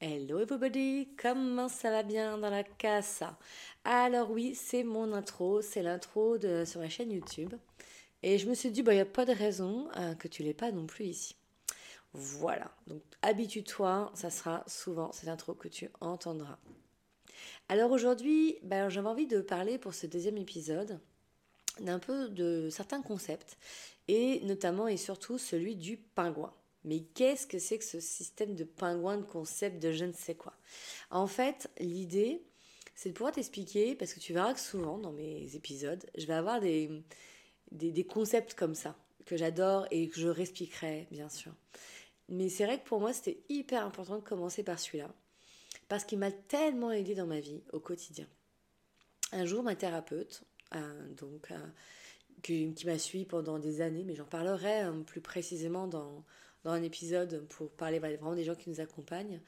Hello 0.00 0.38
everybody, 0.38 1.08
comment 1.20 1.66
ça 1.68 1.90
va 1.90 2.04
bien 2.04 2.38
dans 2.38 2.50
la 2.50 2.62
casa 2.62 3.36
Alors 3.82 4.30
oui, 4.30 4.54
c'est 4.54 4.84
mon 4.84 5.12
intro, 5.12 5.60
c'est 5.60 5.82
l'intro 5.82 6.38
sur 6.64 6.78
ma 6.78 6.88
chaîne 6.88 7.10
YouTube. 7.10 7.52
Et 8.22 8.38
je 8.38 8.48
me 8.48 8.54
suis 8.54 8.70
dit, 8.70 8.78
il 8.78 8.84
bah, 8.84 8.94
n'y 8.94 9.00
a 9.00 9.04
pas 9.04 9.24
de 9.24 9.32
raison 9.32 9.88
euh, 9.96 10.14
que 10.14 10.28
tu 10.28 10.44
l'aies 10.44 10.54
pas 10.54 10.70
non 10.70 10.86
plus 10.86 11.06
ici. 11.06 11.34
Voilà, 12.12 12.70
donc 12.86 13.02
habitue-toi, 13.22 14.12
ça 14.14 14.30
sera 14.30 14.62
souvent 14.68 15.10
cette 15.10 15.28
intro 15.28 15.54
que 15.54 15.66
tu 15.66 15.90
entendras. 16.00 16.60
Alors 17.68 17.90
aujourd'hui, 17.90 18.56
bah, 18.62 18.88
j'avais 18.90 19.08
envie 19.08 19.26
de 19.26 19.40
parler 19.40 19.78
pour 19.78 19.94
ce 19.94 20.06
deuxième 20.06 20.38
épisode 20.38 21.00
d'un 21.80 21.98
peu 21.98 22.28
de 22.28 22.68
certains 22.70 23.02
concepts, 23.02 23.58
et 24.06 24.42
notamment 24.44 24.86
et 24.86 24.96
surtout 24.96 25.38
celui 25.38 25.74
du 25.74 25.96
pingouin. 25.96 26.54
Mais 26.88 27.00
qu'est-ce 27.00 27.46
que 27.46 27.58
c'est 27.58 27.76
que 27.76 27.84
ce 27.84 28.00
système 28.00 28.54
de 28.54 28.64
pingouin, 28.64 29.18
de 29.18 29.22
concept, 29.22 29.78
de 29.82 29.92
je 29.92 30.06
ne 30.06 30.12
sais 30.12 30.34
quoi? 30.34 30.54
En 31.10 31.26
fait, 31.26 31.70
l'idée, 31.78 32.42
c'est 32.94 33.10
de 33.10 33.14
pouvoir 33.14 33.34
t'expliquer, 33.34 33.94
parce 33.94 34.14
que 34.14 34.20
tu 34.20 34.32
verras 34.32 34.54
que 34.54 34.60
souvent 34.60 34.96
dans 34.96 35.12
mes 35.12 35.54
épisodes, 35.54 36.02
je 36.16 36.24
vais 36.24 36.32
avoir 36.32 36.60
des, 36.60 36.90
des, 37.72 38.04
concepts 38.04 38.54
comme 38.54 38.74
ça, 38.74 38.96
que 39.26 39.36
j'adore 39.36 39.86
et 39.90 40.08
que 40.08 40.18
je 40.18 40.28
réexpliquerai, 40.28 41.08
bien 41.10 41.28
sûr. 41.28 41.52
Mais 42.30 42.48
c'est 42.48 42.64
vrai 42.64 42.80
que 42.80 42.88
pour 42.88 43.00
moi, 43.00 43.12
c'était 43.12 43.42
hyper 43.50 43.84
important 43.84 44.16
de 44.16 44.22
commencer 44.22 44.62
par 44.62 44.78
celui-là, 44.78 45.14
parce 45.88 46.04
qu'il 46.04 46.18
m'a 46.18 46.32
tellement 46.32 46.90
aidé 46.90 47.14
dans 47.14 47.26
ma 47.26 47.40
vie 47.40 47.60
au 47.74 47.80
quotidien. 47.80 48.26
Un 49.32 49.44
jour, 49.44 49.62
ma 49.62 49.76
thérapeute, 49.76 50.42
euh, 50.74 51.14
donc, 51.16 51.50
euh, 51.50 51.66
qui, 52.42 52.74
m'a 52.86 52.98
suivi 52.98 53.26
pendant 53.26 53.58
des 53.58 53.82
années, 53.82 54.04
mais 54.04 54.14
j'en 54.14 54.24
parlerai 54.24 54.84
euh, 54.84 55.02
plus 55.02 55.20
précisément 55.20 55.86
dans, 55.86 56.24
dans 56.64 56.70
un 56.70 56.82
épisode 56.82 57.46
pour 57.48 57.70
parler 57.70 57.98
vraiment 57.98 58.34
des 58.34 58.44
gens 58.44 58.54
qui 58.54 58.70
nous 58.70 58.80
accompagnent, 58.80 59.40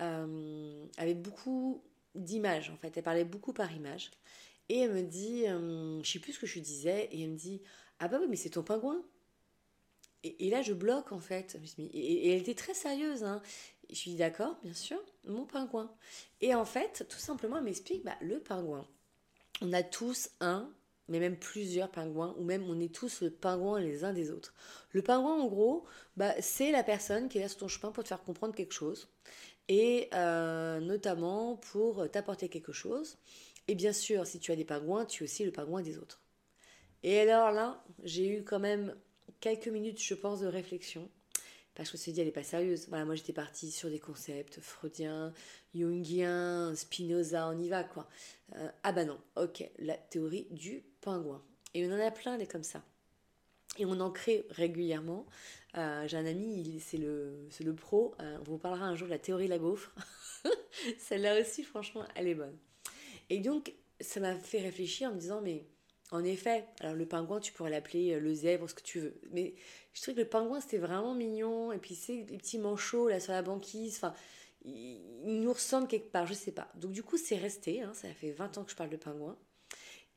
euh, 0.00 0.86
avait 0.96 1.14
beaucoup 1.14 1.82
d'images 2.14 2.70
en 2.70 2.76
fait. 2.76 2.96
Elle 2.96 3.02
parlait 3.02 3.24
beaucoup 3.24 3.52
par 3.52 3.72
image. 3.72 4.10
Et 4.68 4.78
elle 4.78 4.92
me 4.92 5.02
dit, 5.02 5.46
euh, 5.46 6.02
je 6.02 6.10
sais 6.10 6.18
plus 6.18 6.32
ce 6.32 6.40
que 6.40 6.46
je 6.46 6.58
disais, 6.58 7.08
et 7.12 7.22
elle 7.22 7.30
me 7.30 7.36
dit, 7.36 7.60
ah 7.98 8.08
bah 8.08 8.18
oui, 8.20 8.26
mais 8.28 8.36
c'est 8.36 8.50
ton 8.50 8.62
pingouin. 8.62 9.02
Et, 10.22 10.48
là, 10.48 10.62
je 10.62 10.72
bloque 10.72 11.12
en 11.12 11.18
fait. 11.18 11.58
Et, 11.78 12.30
elle 12.30 12.40
était 12.40 12.54
très 12.54 12.72
sérieuse. 12.72 13.24
Hein. 13.24 13.42
je 13.90 13.94
suis 13.94 14.14
d'accord, 14.14 14.56
bien 14.62 14.72
sûr, 14.72 14.98
mon 15.24 15.44
pingouin. 15.44 15.94
Et 16.40 16.54
en 16.54 16.64
fait, 16.64 17.06
tout 17.10 17.18
simplement, 17.18 17.58
elle 17.58 17.64
m'explique, 17.64 18.04
bah, 18.04 18.16
le 18.22 18.40
pingouin, 18.40 18.88
on 19.60 19.72
a 19.74 19.82
tous 19.82 20.30
un 20.40 20.72
mais 21.08 21.20
même 21.20 21.36
plusieurs 21.36 21.90
pingouins, 21.90 22.34
ou 22.38 22.44
même 22.44 22.64
on 22.68 22.80
est 22.80 22.94
tous 22.94 23.22
le 23.22 23.30
pingouin 23.30 23.80
les 23.80 24.04
uns 24.04 24.12
des 24.12 24.30
autres. 24.30 24.54
Le 24.92 25.02
pingouin, 25.02 25.34
en 25.34 25.46
gros, 25.46 25.84
bah, 26.16 26.34
c'est 26.40 26.70
la 26.70 26.82
personne 26.82 27.28
qui 27.28 27.38
est 27.38 27.42
là 27.42 27.48
sur 27.48 27.58
ton 27.58 27.68
chemin 27.68 27.92
pour 27.92 28.02
te 28.02 28.08
faire 28.08 28.22
comprendre 28.22 28.54
quelque 28.54 28.72
chose, 28.72 29.08
et 29.68 30.08
euh, 30.14 30.80
notamment 30.80 31.56
pour 31.56 32.10
t'apporter 32.10 32.48
quelque 32.48 32.72
chose. 32.72 33.18
Et 33.68 33.74
bien 33.74 33.92
sûr, 33.92 34.26
si 34.26 34.38
tu 34.38 34.52
as 34.52 34.56
des 34.56 34.64
pingouins, 34.64 35.06
tu 35.06 35.22
es 35.22 35.24
aussi 35.24 35.44
le 35.44 35.52
pingouin 35.52 35.82
des 35.82 35.98
autres. 35.98 36.20
Et 37.02 37.20
alors 37.20 37.50
là, 37.50 37.84
j'ai 38.02 38.26
eu 38.28 38.44
quand 38.44 38.58
même 38.58 38.94
quelques 39.40 39.68
minutes, 39.68 40.02
je 40.02 40.14
pense, 40.14 40.40
de 40.40 40.46
réflexion. 40.46 41.10
Parce 41.74 41.90
que 41.90 41.96
je 41.96 42.00
me 42.00 42.02
suis 42.02 42.12
dit, 42.12 42.20
elle 42.20 42.26
n'est 42.26 42.32
pas 42.32 42.44
sérieuse. 42.44 42.86
Voilà, 42.88 43.04
moi 43.04 43.14
j'étais 43.14 43.32
partie 43.32 43.70
sur 43.70 43.90
des 43.90 43.98
concepts 43.98 44.60
freudiens, 44.60 45.32
jungiens, 45.74 46.74
Spinoza, 46.74 47.48
on 47.48 47.58
y 47.58 47.68
va 47.68 47.82
quoi. 47.82 48.08
Euh, 48.54 48.68
ah 48.84 48.92
bah 48.92 49.04
non, 49.04 49.18
ok, 49.36 49.68
la 49.78 49.96
théorie 49.96 50.46
du 50.50 50.84
pingouin. 51.04 51.42
Et 51.74 51.86
on 51.86 51.92
en 51.92 52.00
a 52.00 52.10
plein 52.10 52.38
des 52.38 52.46
comme 52.46 52.62
ça. 52.62 52.82
Et 53.78 53.84
on 53.84 54.00
en 54.00 54.10
crée 54.10 54.46
régulièrement. 54.50 55.26
Euh, 55.76 56.06
j'ai 56.06 56.16
un 56.16 56.26
ami, 56.26 56.80
c'est 56.84 56.96
le, 56.96 57.48
le 57.60 57.74
pro. 57.74 58.14
Euh, 58.20 58.38
on 58.40 58.44
vous 58.44 58.58
parlera 58.58 58.86
un 58.86 58.94
jour 58.94 59.08
de 59.08 59.12
la 59.12 59.18
théorie 59.18 59.46
de 59.46 59.50
la 59.50 59.58
gaufre. 59.58 59.92
Celle-là 60.98 61.40
aussi, 61.40 61.62
franchement, 61.64 62.04
elle 62.14 62.28
est 62.28 62.34
bonne. 62.34 62.56
Et 63.30 63.40
donc, 63.40 63.72
ça 64.00 64.20
m'a 64.20 64.36
fait 64.36 64.60
réfléchir 64.60 65.10
en 65.10 65.14
me 65.14 65.18
disant, 65.18 65.40
mais 65.40 65.66
en 66.10 66.22
effet, 66.22 66.64
alors 66.80 66.94
le 66.94 67.06
pingouin, 67.06 67.40
tu 67.40 67.52
pourrais 67.52 67.70
l'appeler 67.70 68.12
euh, 68.12 68.20
le 68.20 68.32
zèbre, 68.32 68.70
ce 68.70 68.74
que 68.74 68.82
tu 68.82 69.00
veux. 69.00 69.20
Mais 69.32 69.54
je 69.92 70.02
trouve 70.02 70.14
que 70.14 70.20
le 70.20 70.28
pingouin, 70.28 70.60
c'était 70.60 70.78
vraiment 70.78 71.14
mignon. 71.14 71.72
Et 71.72 71.78
puis, 71.78 71.96
c'est 71.96 72.24
les 72.28 72.38
petits 72.38 72.58
manchots 72.58 73.08
là 73.08 73.18
sur 73.18 73.32
la 73.32 73.42
banquise. 73.42 73.96
Enfin, 73.96 74.14
il, 74.64 75.00
nous 75.24 75.52
ressemble 75.52 75.88
quelque 75.88 76.10
part, 76.10 76.26
je 76.26 76.34
sais 76.34 76.52
pas. 76.52 76.70
Donc, 76.76 76.92
du 76.92 77.02
coup, 77.02 77.16
c'est 77.18 77.36
resté. 77.36 77.82
Hein, 77.82 77.92
ça 77.94 78.08
fait 78.14 78.30
20 78.30 78.58
ans 78.58 78.64
que 78.64 78.70
je 78.70 78.76
parle 78.76 78.90
de 78.90 78.96
pingouin. 78.96 79.36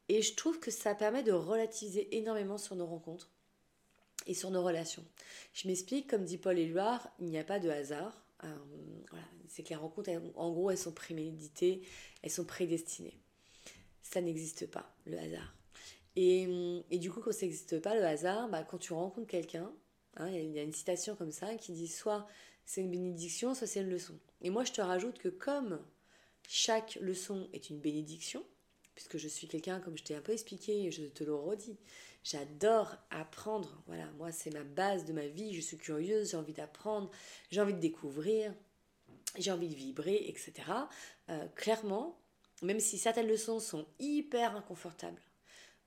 Et 0.09 0.21
je 0.21 0.35
trouve 0.35 0.59
que 0.59 0.71
ça 0.71 0.95
permet 0.95 1.23
de 1.23 1.31
relativiser 1.31 2.15
énormément 2.17 2.57
sur 2.57 2.75
nos 2.75 2.85
rencontres 2.85 3.29
et 4.25 4.33
sur 4.33 4.51
nos 4.51 4.63
relations. 4.63 5.05
Je 5.53 5.67
m'explique, 5.67 6.09
comme 6.09 6.23
dit 6.23 6.37
Paul 6.37 6.57
Éluard, 6.57 7.09
il 7.19 7.27
n'y 7.27 7.37
a 7.37 7.43
pas 7.43 7.59
de 7.59 7.69
hasard. 7.69 8.21
Euh, 8.43 8.55
voilà, 9.09 9.25
c'est 9.47 9.63
que 9.63 9.69
les 9.69 9.75
rencontres, 9.75 10.11
en 10.35 10.51
gros, 10.51 10.71
elles 10.71 10.77
sont 10.77 10.93
préméditées, 10.93 11.81
elles 12.21 12.31
sont 12.31 12.45
prédestinées. 12.45 13.17
Ça 14.01 14.21
n'existe 14.21 14.69
pas, 14.69 14.95
le 15.05 15.17
hasard. 15.17 15.53
Et, 16.15 16.47
et, 16.89 16.97
du 16.97 17.11
coup, 17.11 17.21
quand 17.21 17.31
ça 17.31 17.45
n'existe 17.45 17.79
pas, 17.79 17.93
le 17.93 18.03
hasard, 18.03 18.49
bah, 18.49 18.63
quand 18.63 18.79
tu 18.79 18.93
rencontres 18.93 19.27
quelqu'un, 19.27 19.71
hein, 20.15 20.29
il 20.29 20.51
y 20.51 20.59
a 20.59 20.63
une 20.63 20.73
citation 20.73 21.15
comme 21.15 21.31
ça 21.31 21.55
qui 21.55 21.73
dit 21.73 21.87
soit 21.87 22.27
c'est 22.65 22.81
une 22.81 22.91
bénédiction, 22.91 23.53
soit 23.53 23.67
c'est 23.67 23.81
une 23.81 23.89
leçon. 23.89 24.17
Et 24.41 24.49
moi, 24.49 24.63
je 24.63 24.71
te 24.71 24.81
rajoute 24.81 25.19
que 25.19 25.29
comme 25.29 25.79
chaque 26.47 26.95
leçon 27.01 27.47
est 27.53 27.69
une 27.69 27.79
bénédiction, 27.79 28.43
puisque 28.97 29.19
je 29.19 29.27
suis 29.27 29.47
quelqu'un, 29.47 29.79
comme 29.79 29.95
je 29.95 30.03
t'ai 30.03 30.15
un 30.15 30.21
peu 30.21 30.31
expliqué, 30.31 30.89
je 30.89 31.03
te 31.03 31.23
le 31.23 31.35
redis, 31.35 31.77
j'adore 32.23 32.95
apprendre. 33.11 33.79
Voilà, 33.85 34.05
moi, 34.17 34.31
c'est 34.31 34.49
ma 34.49 34.63
base 34.63 35.05
de 35.05 35.13
ma 35.13 35.27
vie. 35.27 35.53
Je 35.53 35.61
suis 35.61 35.77
curieuse, 35.77 36.31
j'ai 36.31 36.37
envie 36.37 36.53
d'apprendre, 36.53 37.11
j'ai 37.51 37.61
envie 37.61 37.75
de 37.75 37.79
découvrir, 37.79 38.51
j'ai 39.37 39.51
envie 39.51 39.67
de 39.67 39.75
vibrer, 39.75 40.25
etc. 40.27 40.51
Euh, 41.29 41.45
clairement, 41.49 42.17
même 42.63 42.79
si 42.79 42.97
certaines 42.97 43.27
leçons 43.27 43.59
sont 43.59 43.85
hyper 43.99 44.55
inconfortables, 44.55 45.21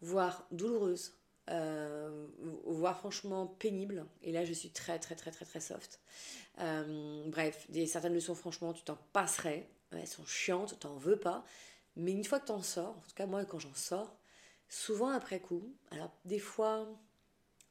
voire 0.01 0.47
douloureuses, 0.53 1.19
euh, 1.51 2.29
voire 2.65 2.97
franchement 2.97 3.49
pénibles, 3.49 4.07
et 4.23 4.31
là 4.31 4.45
je 4.45 4.53
suis 4.53 4.71
très 4.71 5.01
très 5.01 5.17
très 5.17 5.33
très 5.33 5.45
très 5.45 5.59
soft. 5.59 5.99
Euh, 6.61 7.25
bref, 7.27 7.67
des, 7.71 7.87
certaines 7.87 8.15
leçons, 8.15 8.37
franchement, 8.37 8.73
tu 8.73 8.85
t'en 8.85 8.99
passerais, 9.13 9.69
elles 9.91 10.07
sont 10.07 10.25
chiantes, 10.27 10.79
t'en 10.79 10.95
veux 10.95 11.19
pas, 11.19 11.45
mais 12.01 12.13
une 12.13 12.25
fois 12.25 12.41
que 12.41 12.47
tu 12.47 12.53
en 12.53 12.63
sors, 12.63 12.97
en 12.97 13.01
tout 13.01 13.15
cas 13.15 13.27
moi 13.27 13.45
quand 13.45 13.59
j'en 13.59 13.75
sors, 13.75 14.17
souvent 14.69 15.09
après 15.09 15.41
coup, 15.41 15.75
alors 15.91 16.13
des 16.25 16.39
fois, 16.39 16.89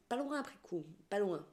pas 0.07 0.17
loin 0.17 0.39
après 0.39 0.57
coup, 0.63 0.85
pas 1.09 1.19
loin, 1.19 1.45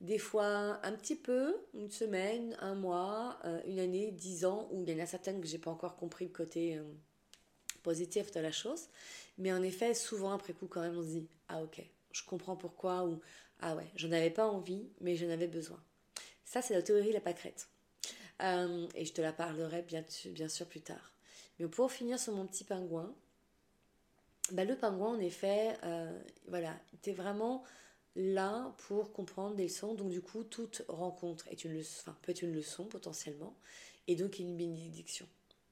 des 0.00 0.18
fois 0.18 0.80
un 0.84 0.92
petit 0.92 1.16
peu, 1.16 1.56
une 1.74 1.90
semaine, 1.90 2.56
un 2.60 2.74
mois, 2.74 3.38
euh, 3.44 3.60
une 3.66 3.78
année, 3.78 4.12
dix 4.12 4.44
ans, 4.44 4.68
où 4.72 4.82
il 4.82 4.90
y 4.90 4.94
en 4.94 5.02
a 5.02 5.06
certaines 5.06 5.40
que 5.40 5.46
j'ai 5.46 5.58
pas 5.58 5.70
encore 5.70 5.96
compris 5.96 6.26
le 6.26 6.32
côté 6.32 6.76
euh, 6.76 6.84
positif 7.82 8.30
de 8.32 8.40
la 8.40 8.52
chose, 8.52 8.88
mais 9.38 9.52
en 9.52 9.62
effet, 9.62 9.94
souvent 9.94 10.32
après 10.32 10.52
coup 10.52 10.66
quand 10.66 10.80
même 10.80 10.96
on 10.96 11.02
se 11.02 11.08
dit, 11.08 11.28
ah 11.48 11.62
ok, 11.62 11.82
je 12.12 12.24
comprends 12.24 12.56
pourquoi, 12.56 13.04
ou 13.04 13.20
ah 13.60 13.74
ouais, 13.74 13.90
j'en 13.96 14.12
avais 14.12 14.30
pas 14.30 14.46
envie, 14.46 14.88
mais 15.00 15.16
j'en 15.16 15.30
avais 15.30 15.48
besoin. 15.48 15.82
Ça, 16.44 16.62
c'est 16.62 16.74
la 16.74 16.82
théorie 16.82 17.08
de 17.08 17.14
la 17.14 17.20
pâquerette. 17.20 17.68
Euh, 18.42 18.86
et 18.94 19.04
je 19.04 19.12
te 19.12 19.20
la 19.20 19.32
parlerai 19.32 19.82
bien, 19.82 20.04
bien 20.26 20.48
sûr 20.48 20.66
plus 20.66 20.80
tard. 20.80 21.12
Mais 21.58 21.68
pour 21.68 21.90
finir 21.90 22.18
sur 22.18 22.34
mon 22.34 22.46
petit 22.46 22.64
pingouin, 22.64 23.14
bah, 24.52 24.64
le 24.64 24.76
pingouin, 24.76 25.08
en 25.08 25.20
effet, 25.20 25.76
euh, 25.84 26.18
voilà, 26.46 26.74
tu 27.02 27.10
es 27.10 27.12
vraiment 27.12 27.64
là 28.16 28.74
pour 28.86 29.12
comprendre 29.12 29.54
des 29.56 29.64
leçons. 29.64 29.94
Donc, 29.94 30.10
du 30.10 30.20
coup, 30.20 30.44
toute 30.44 30.84
rencontre 30.88 31.46
est 31.48 31.64
une 31.64 31.74
leçon, 31.74 32.12
peut 32.22 32.32
être 32.32 32.42
une 32.42 32.54
leçon 32.54 32.84
potentiellement, 32.84 33.56
et 34.06 34.16
donc 34.16 34.38
une 34.38 34.56
bénédiction. 34.56 35.26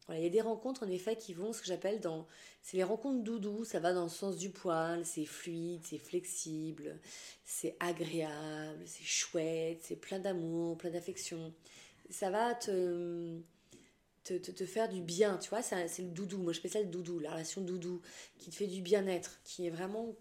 Voilà, 0.07 0.21
il 0.21 0.25
y 0.25 0.29
a 0.29 0.31
des 0.31 0.41
rencontres 0.41 0.85
en 0.85 0.91
effet 0.91 1.17
qui 1.17 1.35
vont, 1.35 1.53
ce 1.53 1.61
que 1.61 1.67
j'appelle 1.67 2.01
dans. 2.01 2.29
C'est 2.63 2.77
les 2.77 2.85
rencontres 2.85 3.25
doudou, 3.25 3.65
ça 3.65 3.81
va 3.81 3.93
dans 3.93 4.05
le 4.05 4.09
sens 4.09 4.37
du 4.37 4.51
poil, 4.51 5.05
c'est 5.05 5.25
fluide, 5.25 5.81
c'est 5.85 5.99
flexible, 5.99 7.01
c'est 7.45 7.77
agréable, 7.81 8.83
c'est 8.87 9.05
chouette, 9.05 9.81
c'est 9.83 9.97
plein 9.97 10.21
d'amour, 10.21 10.79
plein 10.79 10.91
d'affection. 10.91 11.53
Ça 12.09 12.31
va 12.31 12.55
te 12.55 13.41
te, 14.35 14.65
faire 14.65 14.89
du 14.89 15.01
bien, 15.01 15.39
tu 15.39 15.51
vois, 15.51 15.63
c'est 15.63 15.99
le 15.99 16.11
doudou, 16.11 16.39
moi 16.39 16.53
je 16.53 16.61
fais 16.61 16.69
ça 16.69 16.81
le 16.81 16.87
doudou, 16.87 17.19
la 17.19 17.31
relation 17.31 17.61
doudou, 17.61 18.01
qui 18.39 18.51
te 18.51 18.57
fait 18.57 18.67
du 18.67 18.83
bien-être, 18.83 19.41
qui 19.45 19.67
est 19.67 19.71
vraiment, 19.71 20.15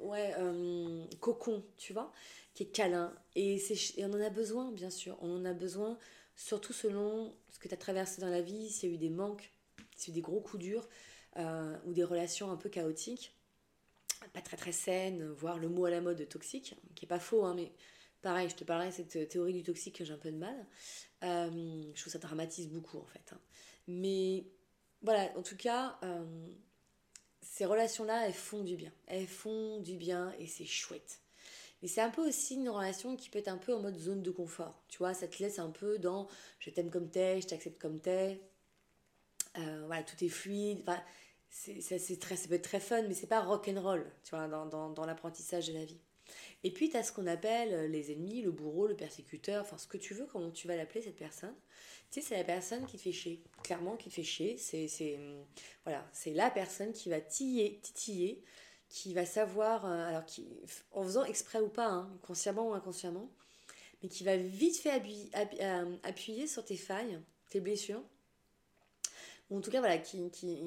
ouais, 0.00 0.34
euh, 0.38 1.04
cocon, 1.20 1.64
tu 1.76 1.92
vois, 1.92 2.12
qui 2.54 2.64
est 2.64 2.66
câlin. 2.66 3.14
Et, 3.34 3.56
et, 3.56 4.04
on 4.04 4.12
en 4.12 4.20
a 4.20 4.30
besoin, 4.30 4.70
bien 4.72 4.90
sûr, 4.90 5.16
on 5.20 5.36
en 5.36 5.44
a 5.44 5.52
besoin, 5.52 5.98
surtout 6.36 6.72
selon 6.72 7.34
ce 7.50 7.58
que 7.58 7.68
tu 7.68 7.74
as 7.74 7.78
traversé 7.78 8.20
dans 8.20 8.30
la 8.30 8.42
vie, 8.42 8.70
s'il 8.70 8.90
y 8.90 8.92
a 8.92 8.94
eu 8.94 8.98
des 8.98 9.10
manques, 9.10 9.52
s'il 9.96 10.10
y 10.10 10.10
a 10.10 10.12
eu 10.12 10.20
des 10.20 10.22
gros 10.22 10.40
coups 10.40 10.62
durs, 10.62 10.88
euh, 11.36 11.76
ou 11.86 11.92
des 11.92 12.04
relations 12.04 12.50
un 12.50 12.56
peu 12.56 12.68
chaotiques, 12.68 13.34
pas 14.32 14.40
très 14.40 14.56
très 14.56 14.72
saines, 14.72 15.30
voire 15.32 15.58
le 15.58 15.68
mot 15.68 15.84
à 15.84 15.90
la 15.90 16.00
mode 16.00 16.26
toxique, 16.28 16.76
qui 16.94 17.04
est 17.04 17.08
pas 17.08 17.18
faux, 17.18 17.44
hein, 17.44 17.54
mais 17.54 17.72
Pareil, 18.24 18.48
je 18.48 18.54
te 18.54 18.64
parlais 18.64 18.88
de 18.88 18.92
cette 18.92 19.28
théorie 19.28 19.52
du 19.52 19.62
toxique 19.62 19.98
que 19.98 20.04
j'ai 20.04 20.14
un 20.14 20.16
peu 20.16 20.30
de 20.30 20.38
mal. 20.38 20.56
Euh, 21.24 21.82
je 21.94 22.00
trouve 22.00 22.12
ça 22.12 22.18
dramatise 22.18 22.68
beaucoup 22.68 22.98
en 22.98 23.06
fait. 23.06 23.32
Hein. 23.32 23.40
Mais 23.88 24.46
voilà, 25.02 25.30
en 25.36 25.42
tout 25.42 25.56
cas, 25.56 25.98
euh, 26.02 26.46
ces 27.40 27.64
relations-là, 27.64 28.26
elles 28.26 28.34
font 28.34 28.62
du 28.62 28.76
bien. 28.76 28.92
Elles 29.06 29.26
font 29.26 29.80
du 29.80 29.96
bien 29.96 30.32
et 30.38 30.46
c'est 30.46 30.64
chouette. 30.64 31.20
Mais 31.82 31.88
c'est 31.88 32.00
un 32.00 32.10
peu 32.10 32.26
aussi 32.26 32.54
une 32.54 32.68
relation 32.68 33.16
qui 33.16 33.30
peut 33.30 33.38
être 33.38 33.48
un 33.48 33.58
peu 33.58 33.74
en 33.74 33.80
mode 33.80 33.96
zone 33.96 34.22
de 34.22 34.30
confort. 34.30 34.82
Tu 34.88 34.98
vois, 34.98 35.14
ça 35.14 35.28
te 35.28 35.42
laisse 35.42 35.58
un 35.58 35.70
peu 35.70 35.98
dans 35.98 36.28
je 36.58 36.70
t'aime 36.70 36.90
comme 36.90 37.10
t'es, 37.10 37.40
je 37.40 37.48
t'accepte 37.48 37.80
comme 37.80 38.00
t'es. 38.00 38.40
Euh, 39.58 39.82
voilà, 39.86 40.02
tout 40.02 40.22
est 40.24 40.28
fluide. 40.28 40.80
Enfin, 40.82 41.02
c'est, 41.50 41.80
ça, 41.80 41.98
c'est 41.98 42.18
très, 42.18 42.36
peut 42.36 42.54
être 42.54 42.62
très 42.62 42.80
fun, 42.80 43.02
mais 43.02 43.14
c'est 43.14 43.26
pas 43.26 43.40
rock 43.40 43.68
and 43.68 43.80
roll, 43.80 44.10
tu 44.24 44.30
vois, 44.34 44.48
dans 44.48 45.04
l'apprentissage 45.06 45.68
de 45.68 45.74
la 45.74 45.84
vie. 45.84 46.00
Et 46.62 46.70
puis, 46.70 46.88
tu 46.88 46.96
as 46.96 47.02
ce 47.02 47.12
qu'on 47.12 47.26
appelle 47.26 47.90
les 47.90 48.12
ennemis, 48.12 48.42
le 48.42 48.50
bourreau, 48.50 48.86
le 48.86 48.96
persécuteur, 48.96 49.62
enfin, 49.62 49.78
ce 49.78 49.86
que 49.86 49.98
tu 49.98 50.14
veux, 50.14 50.26
comment 50.26 50.50
tu 50.50 50.66
vas 50.66 50.76
l'appeler, 50.76 51.02
cette 51.02 51.16
personne. 51.16 51.54
Tu 52.10 52.20
sais, 52.20 52.28
c'est 52.28 52.36
la 52.36 52.44
personne 52.44 52.86
qui 52.86 52.96
te 52.96 53.02
fait 53.02 53.12
chier, 53.12 53.42
clairement 53.62 53.96
qui 53.96 54.08
te 54.08 54.14
fait 54.14 54.22
chier. 54.22 54.56
C'est, 54.56 54.88
c'est, 54.88 55.18
voilà, 55.84 56.08
c'est 56.12 56.32
la 56.32 56.50
personne 56.50 56.92
qui 56.92 57.10
va 57.10 57.20
tiller, 57.20 57.80
titiller, 57.82 58.42
qui 58.88 59.12
va 59.12 59.26
savoir, 59.26 59.84
euh, 59.86 60.08
alors 60.08 60.24
qui, 60.24 60.46
en 60.92 61.02
faisant 61.02 61.24
exprès 61.24 61.60
ou 61.60 61.68
pas, 61.68 61.88
hein, 61.88 62.18
consciemment 62.22 62.70
ou 62.70 62.74
inconsciemment, 62.74 63.28
mais 64.02 64.08
qui 64.08 64.24
va 64.24 64.36
vite 64.36 64.76
fait 64.76 64.90
appuyer, 64.90 65.30
euh, 65.60 65.96
appuyer 66.02 66.46
sur 66.46 66.64
tes 66.64 66.76
failles, 66.76 67.20
tes 67.50 67.60
blessures, 67.60 68.02
ou 69.50 69.58
en 69.58 69.60
tout 69.60 69.70
cas, 69.70 69.80
voilà, 69.80 69.98
qui, 69.98 70.30
qui, 70.30 70.58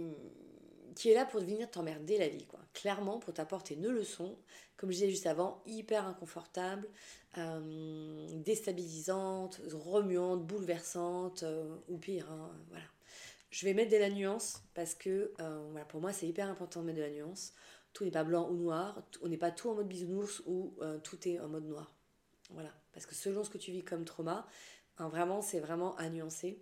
qui 0.97 1.11
est 1.11 1.13
là 1.13 1.25
pour 1.25 1.41
venir 1.41 1.69
t'emmerder 1.69 2.17
la 2.17 2.27
vie. 2.27 2.47
Clairement, 2.73 3.19
pour 3.19 3.31
t'apporter 3.31 3.75
une 3.75 3.87
leçon, 3.87 4.35
comme 4.77 4.89
je 4.89 4.95
disais 4.95 5.09
juste 5.11 5.27
avant, 5.27 5.61
hyper 5.67 6.07
inconfortable, 6.07 6.89
euh, 7.37 8.27
déstabilisante, 8.43 9.61
remuante, 9.71 10.43
bouleversante, 10.43 11.43
euh, 11.43 11.75
ou 11.87 11.97
pire, 11.97 12.31
hein, 12.31 12.51
voilà. 12.69 12.85
Je 13.51 13.65
vais 13.65 13.75
mettre 13.75 13.91
de 13.91 13.97
la 13.97 14.09
nuance 14.09 14.63
parce 14.73 14.95
que 14.95 15.31
euh, 15.39 15.67
voilà, 15.69 15.85
pour 15.85 16.01
moi 16.01 16.11
c'est 16.11 16.27
hyper 16.27 16.49
important 16.49 16.81
de 16.81 16.87
mettre 16.87 16.97
de 16.97 17.03
la 17.03 17.11
nuance. 17.11 17.53
Tout 17.93 18.03
n'est 18.03 18.11
pas 18.11 18.23
blanc 18.23 18.49
ou 18.49 18.55
noir, 18.55 19.01
on 19.21 19.27
n'est 19.27 19.37
pas 19.37 19.51
tout 19.51 19.69
en 19.69 19.75
mode 19.75 19.87
bisounours 19.87 20.41
ou 20.47 20.75
tout 21.03 21.27
est 21.27 21.39
en 21.39 21.47
mode 21.47 21.65
noir. 21.65 21.95
Voilà, 22.49 22.71
parce 22.91 23.05
que 23.05 23.15
selon 23.15 23.43
ce 23.43 23.49
que 23.49 23.57
tu 23.57 23.71
vis 23.71 23.83
comme 23.83 24.03
trauma, 24.03 24.47
hein, 24.97 25.09
vraiment 25.09 25.41
c'est 25.41 25.59
vraiment 25.59 25.95
à 25.95 26.09
nuancer. 26.09 26.59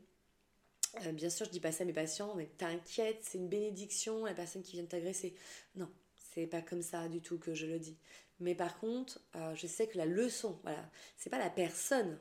Bien 1.13 1.30
sûr, 1.30 1.45
je 1.45 1.51
dis 1.51 1.59
pas 1.59 1.71
ça 1.71 1.83
à 1.83 1.86
mes 1.86 1.94
patients, 1.94 2.33
mais 2.36 2.47
t'inquiète, 2.57 3.19
c'est 3.21 3.38
une 3.38 3.50
bénédiction 3.50 4.25
la 4.25 4.33
personne 4.33 4.62
qui 4.62 4.74
vient 4.74 4.86
t'agresser. 4.86 5.36
Non, 5.75 5.89
c'est 6.33 6.47
pas 6.47 6.62
comme 6.62 6.81
ça 6.81 7.07
du 7.07 7.21
tout 7.21 7.38
que 7.38 7.53
je 7.53 7.65
le 7.65 7.80
dis. 7.80 7.97
Mais 8.39 8.56
par 8.56 8.77
contre, 8.80 9.21
euh, 9.36 9.56
je 9.56 9.68
sais 9.68 9.88
que 9.88 9.97
la 9.97 10.06
leçon, 10.06 10.59
voilà, 10.63 10.89
c'est 11.18 11.30
pas 11.30 11.39
la 11.39 11.50
personne, 11.50 12.19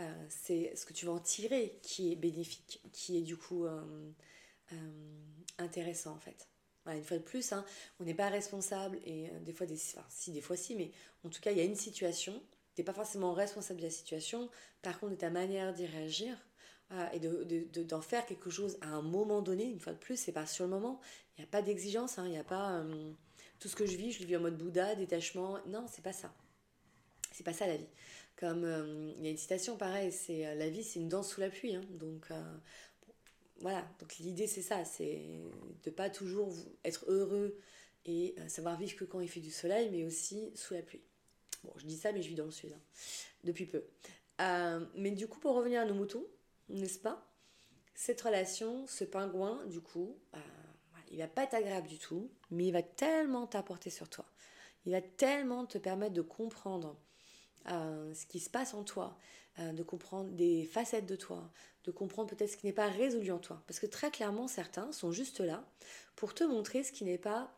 euh, 0.00 0.26
c'est 0.28 0.74
ce 0.76 0.86
que 0.86 0.92
tu 0.92 1.06
vas 1.06 1.12
en 1.12 1.18
tirer 1.18 1.78
qui 1.82 2.12
est 2.12 2.16
bénéfique, 2.16 2.80
qui 2.92 3.18
est 3.18 3.22
du 3.22 3.36
coup 3.36 3.64
euh, 3.64 4.12
intéressant 5.58 6.12
en 6.12 6.20
fait. 6.20 6.48
une 6.86 7.02
fois 7.02 7.18
de 7.18 7.22
plus, 7.22 7.52
hein, 7.52 7.64
on 7.98 8.04
n'est 8.04 8.14
pas 8.14 8.28
responsable 8.28 8.98
et 9.04 9.30
des 9.40 9.52
fois, 9.52 9.66
des, 9.66 9.80
enfin, 9.96 10.06
si 10.08 10.30
des 10.30 10.40
fois 10.40 10.56
si, 10.56 10.76
mais 10.76 10.92
en 11.24 11.28
tout 11.28 11.40
cas, 11.40 11.50
il 11.50 11.58
y 11.58 11.60
a 11.60 11.64
une 11.64 11.74
situation, 11.74 12.40
tu 12.74 12.80
n'es 12.80 12.84
pas 12.84 12.92
forcément 12.92 13.32
responsable 13.32 13.80
de 13.80 13.86
la 13.86 13.90
situation, 13.90 14.48
par 14.82 15.00
contre, 15.00 15.12
de 15.12 15.18
ta 15.18 15.30
manière 15.30 15.74
d'y 15.74 15.86
réagir, 15.86 16.36
et 17.12 17.20
d'en 17.20 17.28
de, 17.28 17.82
de, 17.82 18.00
faire 18.00 18.24
quelque 18.24 18.50
chose 18.50 18.78
à 18.80 18.88
un 18.88 19.02
moment 19.02 19.42
donné, 19.42 19.64
une 19.64 19.80
fois 19.80 19.92
de 19.92 19.98
plus, 19.98 20.16
c'est 20.16 20.32
pas 20.32 20.46
sur 20.46 20.64
le 20.64 20.70
moment. 20.70 21.00
Il 21.38 21.42
n'y 21.42 21.44
a 21.44 21.50
pas 21.50 21.62
d'exigence, 21.62 22.18
hein, 22.18 22.24
il 22.26 22.32
n'y 22.32 22.38
a 22.38 22.44
pas 22.44 22.80
euh, 22.80 23.12
tout 23.60 23.68
ce 23.68 23.76
que 23.76 23.86
je 23.86 23.96
vis, 23.96 24.10
je 24.10 24.20
le 24.20 24.26
vis 24.26 24.36
en 24.36 24.40
mode 24.40 24.58
Bouddha, 24.58 24.96
détachement. 24.96 25.58
Non, 25.68 25.86
c'est 25.88 26.02
pas 26.02 26.12
ça. 26.12 26.34
C'est 27.32 27.44
pas 27.44 27.52
ça 27.52 27.68
la 27.68 27.76
vie. 27.76 27.86
Comme 28.36 28.64
euh, 28.64 29.12
il 29.16 29.24
y 29.24 29.28
a 29.28 29.30
une 29.30 29.36
citation 29.36 29.76
pareil, 29.76 30.10
c'est 30.10 30.46
euh, 30.46 30.54
la 30.56 30.68
vie, 30.68 30.82
c'est 30.82 30.98
une 30.98 31.08
danse 31.08 31.30
sous 31.30 31.40
la 31.40 31.48
pluie. 31.48 31.76
Hein. 31.76 31.84
donc 31.90 32.28
voilà, 33.60 33.84
donc 33.98 34.16
l'idée 34.18 34.46
c'est 34.46 34.62
ça, 34.62 34.84
c'est 34.84 35.40
de 35.82 35.90
pas 35.90 36.10
toujours 36.10 36.54
être 36.84 37.04
heureux 37.08 37.58
et 38.06 38.36
savoir 38.46 38.78
vivre 38.78 38.94
que 38.94 39.04
quand 39.04 39.20
il 39.20 39.28
fait 39.28 39.40
du 39.40 39.50
soleil, 39.50 39.90
mais 39.90 40.04
aussi 40.04 40.52
sous 40.54 40.74
la 40.74 40.82
pluie. 40.82 41.02
Bon, 41.64 41.72
je 41.76 41.84
dis 41.84 41.96
ça, 41.96 42.12
mais 42.12 42.22
je 42.22 42.28
vis 42.28 42.36
dans 42.36 42.44
le 42.44 42.52
sud 42.52 42.72
hein, 42.72 42.80
depuis 43.42 43.66
peu. 43.66 43.82
mais 44.94 45.10
du 45.10 45.26
coup, 45.26 45.40
pour 45.40 45.56
revenir 45.56 45.80
à 45.80 45.84
nos 45.86 45.94
moutons, 45.94 46.24
n'est-ce 46.68 46.98
pas? 46.98 47.26
Cette 47.94 48.20
relation, 48.20 48.86
ce 48.86 49.04
pingouin, 49.04 49.64
du 49.66 49.80
coup, 49.80 50.16
euh, 50.34 50.38
il 51.10 51.18
va 51.18 51.26
pas 51.26 51.44
être 51.44 51.54
agréable 51.54 51.88
du 51.88 51.98
tout, 51.98 52.30
mais 52.50 52.66
il 52.66 52.72
va 52.72 52.82
tellement 52.82 53.46
t'apporter 53.46 53.90
sur 53.90 54.08
toi. 54.08 54.26
Il 54.86 54.92
va 54.92 55.02
tellement 55.02 55.66
te 55.66 55.78
permettre 55.78 56.14
de 56.14 56.22
comprendre 56.22 56.96
euh, 57.70 58.14
ce 58.14 58.26
qui 58.26 58.40
se 58.40 58.50
passe 58.50 58.74
en 58.74 58.84
toi, 58.84 59.18
euh, 59.58 59.72
de 59.72 59.82
comprendre 59.82 60.30
des 60.30 60.64
facettes 60.64 61.06
de 61.06 61.16
toi, 61.16 61.50
de 61.84 61.90
comprendre 61.90 62.30
peut-être 62.30 62.50
ce 62.50 62.56
qui 62.56 62.66
n'est 62.66 62.72
pas 62.72 62.88
résolu 62.88 63.32
en 63.32 63.38
toi. 63.38 63.62
Parce 63.66 63.80
que 63.80 63.86
très 63.86 64.10
clairement, 64.10 64.46
certains 64.46 64.92
sont 64.92 65.10
juste 65.10 65.40
là 65.40 65.64
pour 66.16 66.34
te 66.34 66.44
montrer 66.44 66.84
ce 66.84 66.92
qui 66.92 67.04
n'est 67.04 67.18
pas 67.18 67.52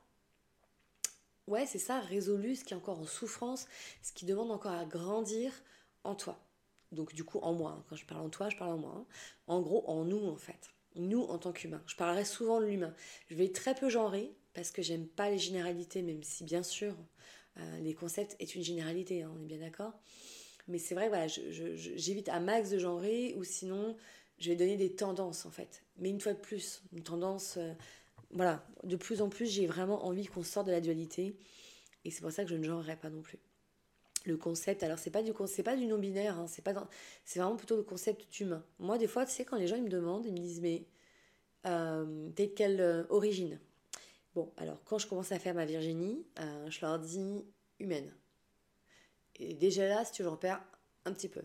ouais, 1.46 1.66
c'est 1.66 1.78
ça, 1.78 2.00
résolu, 2.00 2.56
ce 2.56 2.64
qui 2.64 2.72
est 2.72 2.76
encore 2.76 3.00
en 3.00 3.06
souffrance, 3.06 3.66
ce 4.02 4.12
qui 4.12 4.24
demande 4.24 4.50
encore 4.50 4.72
à 4.72 4.84
grandir 4.84 5.52
en 6.04 6.14
toi 6.14 6.40
donc 6.92 7.14
du 7.14 7.24
coup 7.24 7.38
en 7.40 7.52
moi, 7.52 7.76
hein. 7.78 7.84
quand 7.88 7.96
je 7.96 8.04
parle 8.04 8.22
en 8.22 8.30
toi, 8.30 8.48
je 8.48 8.56
parle 8.56 8.72
en 8.72 8.78
moi, 8.78 8.94
hein. 8.96 9.06
en 9.46 9.60
gros 9.60 9.88
en 9.88 10.04
nous 10.04 10.26
en 10.26 10.36
fait, 10.36 10.70
nous 10.96 11.22
en 11.22 11.38
tant 11.38 11.52
qu'humains. 11.52 11.82
Je 11.86 11.96
parlerai 11.96 12.24
souvent 12.24 12.60
de 12.60 12.66
l'humain. 12.66 12.94
Je 13.28 13.34
vais 13.34 13.48
très 13.48 13.74
peu 13.74 13.88
genrer 13.88 14.34
parce 14.54 14.70
que 14.70 14.82
j'aime 14.82 15.06
pas 15.06 15.30
les 15.30 15.38
généralités, 15.38 16.02
même 16.02 16.22
si 16.22 16.44
bien 16.44 16.62
sûr 16.62 16.96
euh, 17.58 17.80
les 17.80 17.94
concepts 17.94 18.36
est 18.40 18.54
une 18.54 18.62
généralité, 18.62 19.22
hein, 19.22 19.32
on 19.36 19.42
est 19.42 19.46
bien 19.46 19.58
d'accord. 19.58 19.92
Mais 20.68 20.78
c'est 20.78 20.94
vrai, 20.94 21.08
voilà, 21.08 21.26
j'évite 21.26 22.28
à 22.28 22.38
max 22.38 22.70
de 22.70 22.78
genrer 22.78 23.34
ou 23.36 23.44
sinon 23.44 23.96
je 24.38 24.50
vais 24.50 24.56
donner 24.56 24.76
des 24.76 24.94
tendances 24.94 25.46
en 25.46 25.50
fait. 25.50 25.82
Mais 25.98 26.10
une 26.10 26.20
fois 26.20 26.32
de 26.32 26.38
plus, 26.38 26.82
une 26.92 27.02
tendance, 27.02 27.56
euh, 27.56 27.72
voilà, 28.30 28.66
de 28.84 28.96
plus 28.96 29.22
en 29.22 29.28
plus 29.28 29.46
j'ai 29.46 29.66
vraiment 29.66 30.04
envie 30.04 30.26
qu'on 30.26 30.42
sorte 30.42 30.66
de 30.66 30.72
la 30.72 30.80
dualité 30.80 31.36
et 32.04 32.10
c'est 32.10 32.22
pour 32.22 32.32
ça 32.32 32.44
que 32.44 32.50
je 32.50 32.56
ne 32.56 32.64
genrerai 32.64 32.96
pas 32.96 33.10
non 33.10 33.22
plus 33.22 33.38
le 34.24 34.36
concept. 34.36 34.82
Alors 34.82 34.98
c'est 34.98 35.10
pas 35.10 35.22
du 35.22 35.32
c'est 35.46 35.62
pas 35.62 35.76
du 35.76 35.86
non 35.86 35.98
binaire, 35.98 36.38
hein, 36.38 36.46
c'est 36.46 36.62
pas 36.62 36.88
c'est 37.24 37.38
vraiment 37.38 37.56
plutôt 37.56 37.76
le 37.76 37.82
concept 37.82 38.40
humain. 38.40 38.64
Moi 38.78 38.98
des 38.98 39.06
fois 39.06 39.24
tu 39.24 39.32
sais 39.32 39.44
quand 39.44 39.56
les 39.56 39.66
gens 39.66 39.78
me 39.80 39.88
demandent, 39.88 40.26
ils 40.26 40.32
me 40.32 40.38
disent 40.38 40.60
mais 40.60 40.86
euh, 41.66 42.30
t'es 42.34 42.46
de 42.48 42.52
quelle 42.52 42.80
euh, 42.80 43.04
origine? 43.08 43.58
Bon 44.34 44.52
alors 44.56 44.82
quand 44.84 44.98
je 44.98 45.06
commence 45.06 45.32
à 45.32 45.38
faire 45.38 45.54
ma 45.54 45.64
Virginie, 45.64 46.26
euh, 46.38 46.70
je 46.70 46.80
leur 46.82 46.98
dis 46.98 47.44
humaine. 47.78 48.12
Et 49.36 49.54
déjà 49.54 49.88
là 49.88 50.04
si 50.04 50.12
tu 50.12 50.22
j'en 50.22 50.36
perds 50.36 50.62
un 51.04 51.12
petit 51.12 51.28
peu 51.28 51.42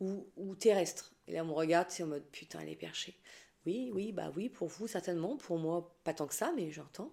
ou, 0.00 0.26
ou 0.36 0.54
terrestre. 0.56 1.14
Et 1.28 1.32
là 1.32 1.44
on 1.44 1.46
me 1.46 1.52
regarde 1.52 1.90
c'est 1.90 2.02
en 2.02 2.08
mode 2.08 2.24
putain 2.32 2.60
elle 2.60 2.70
est 2.70 2.76
perchée. 2.76 3.16
Oui 3.66 3.90
oui 3.94 4.12
bah 4.12 4.32
oui 4.36 4.48
pour 4.48 4.68
vous 4.68 4.88
certainement, 4.88 5.36
pour 5.36 5.58
moi 5.58 5.96
pas 6.04 6.12
tant 6.12 6.26
que 6.26 6.34
ça 6.34 6.52
mais 6.56 6.70
j'entends. 6.70 7.12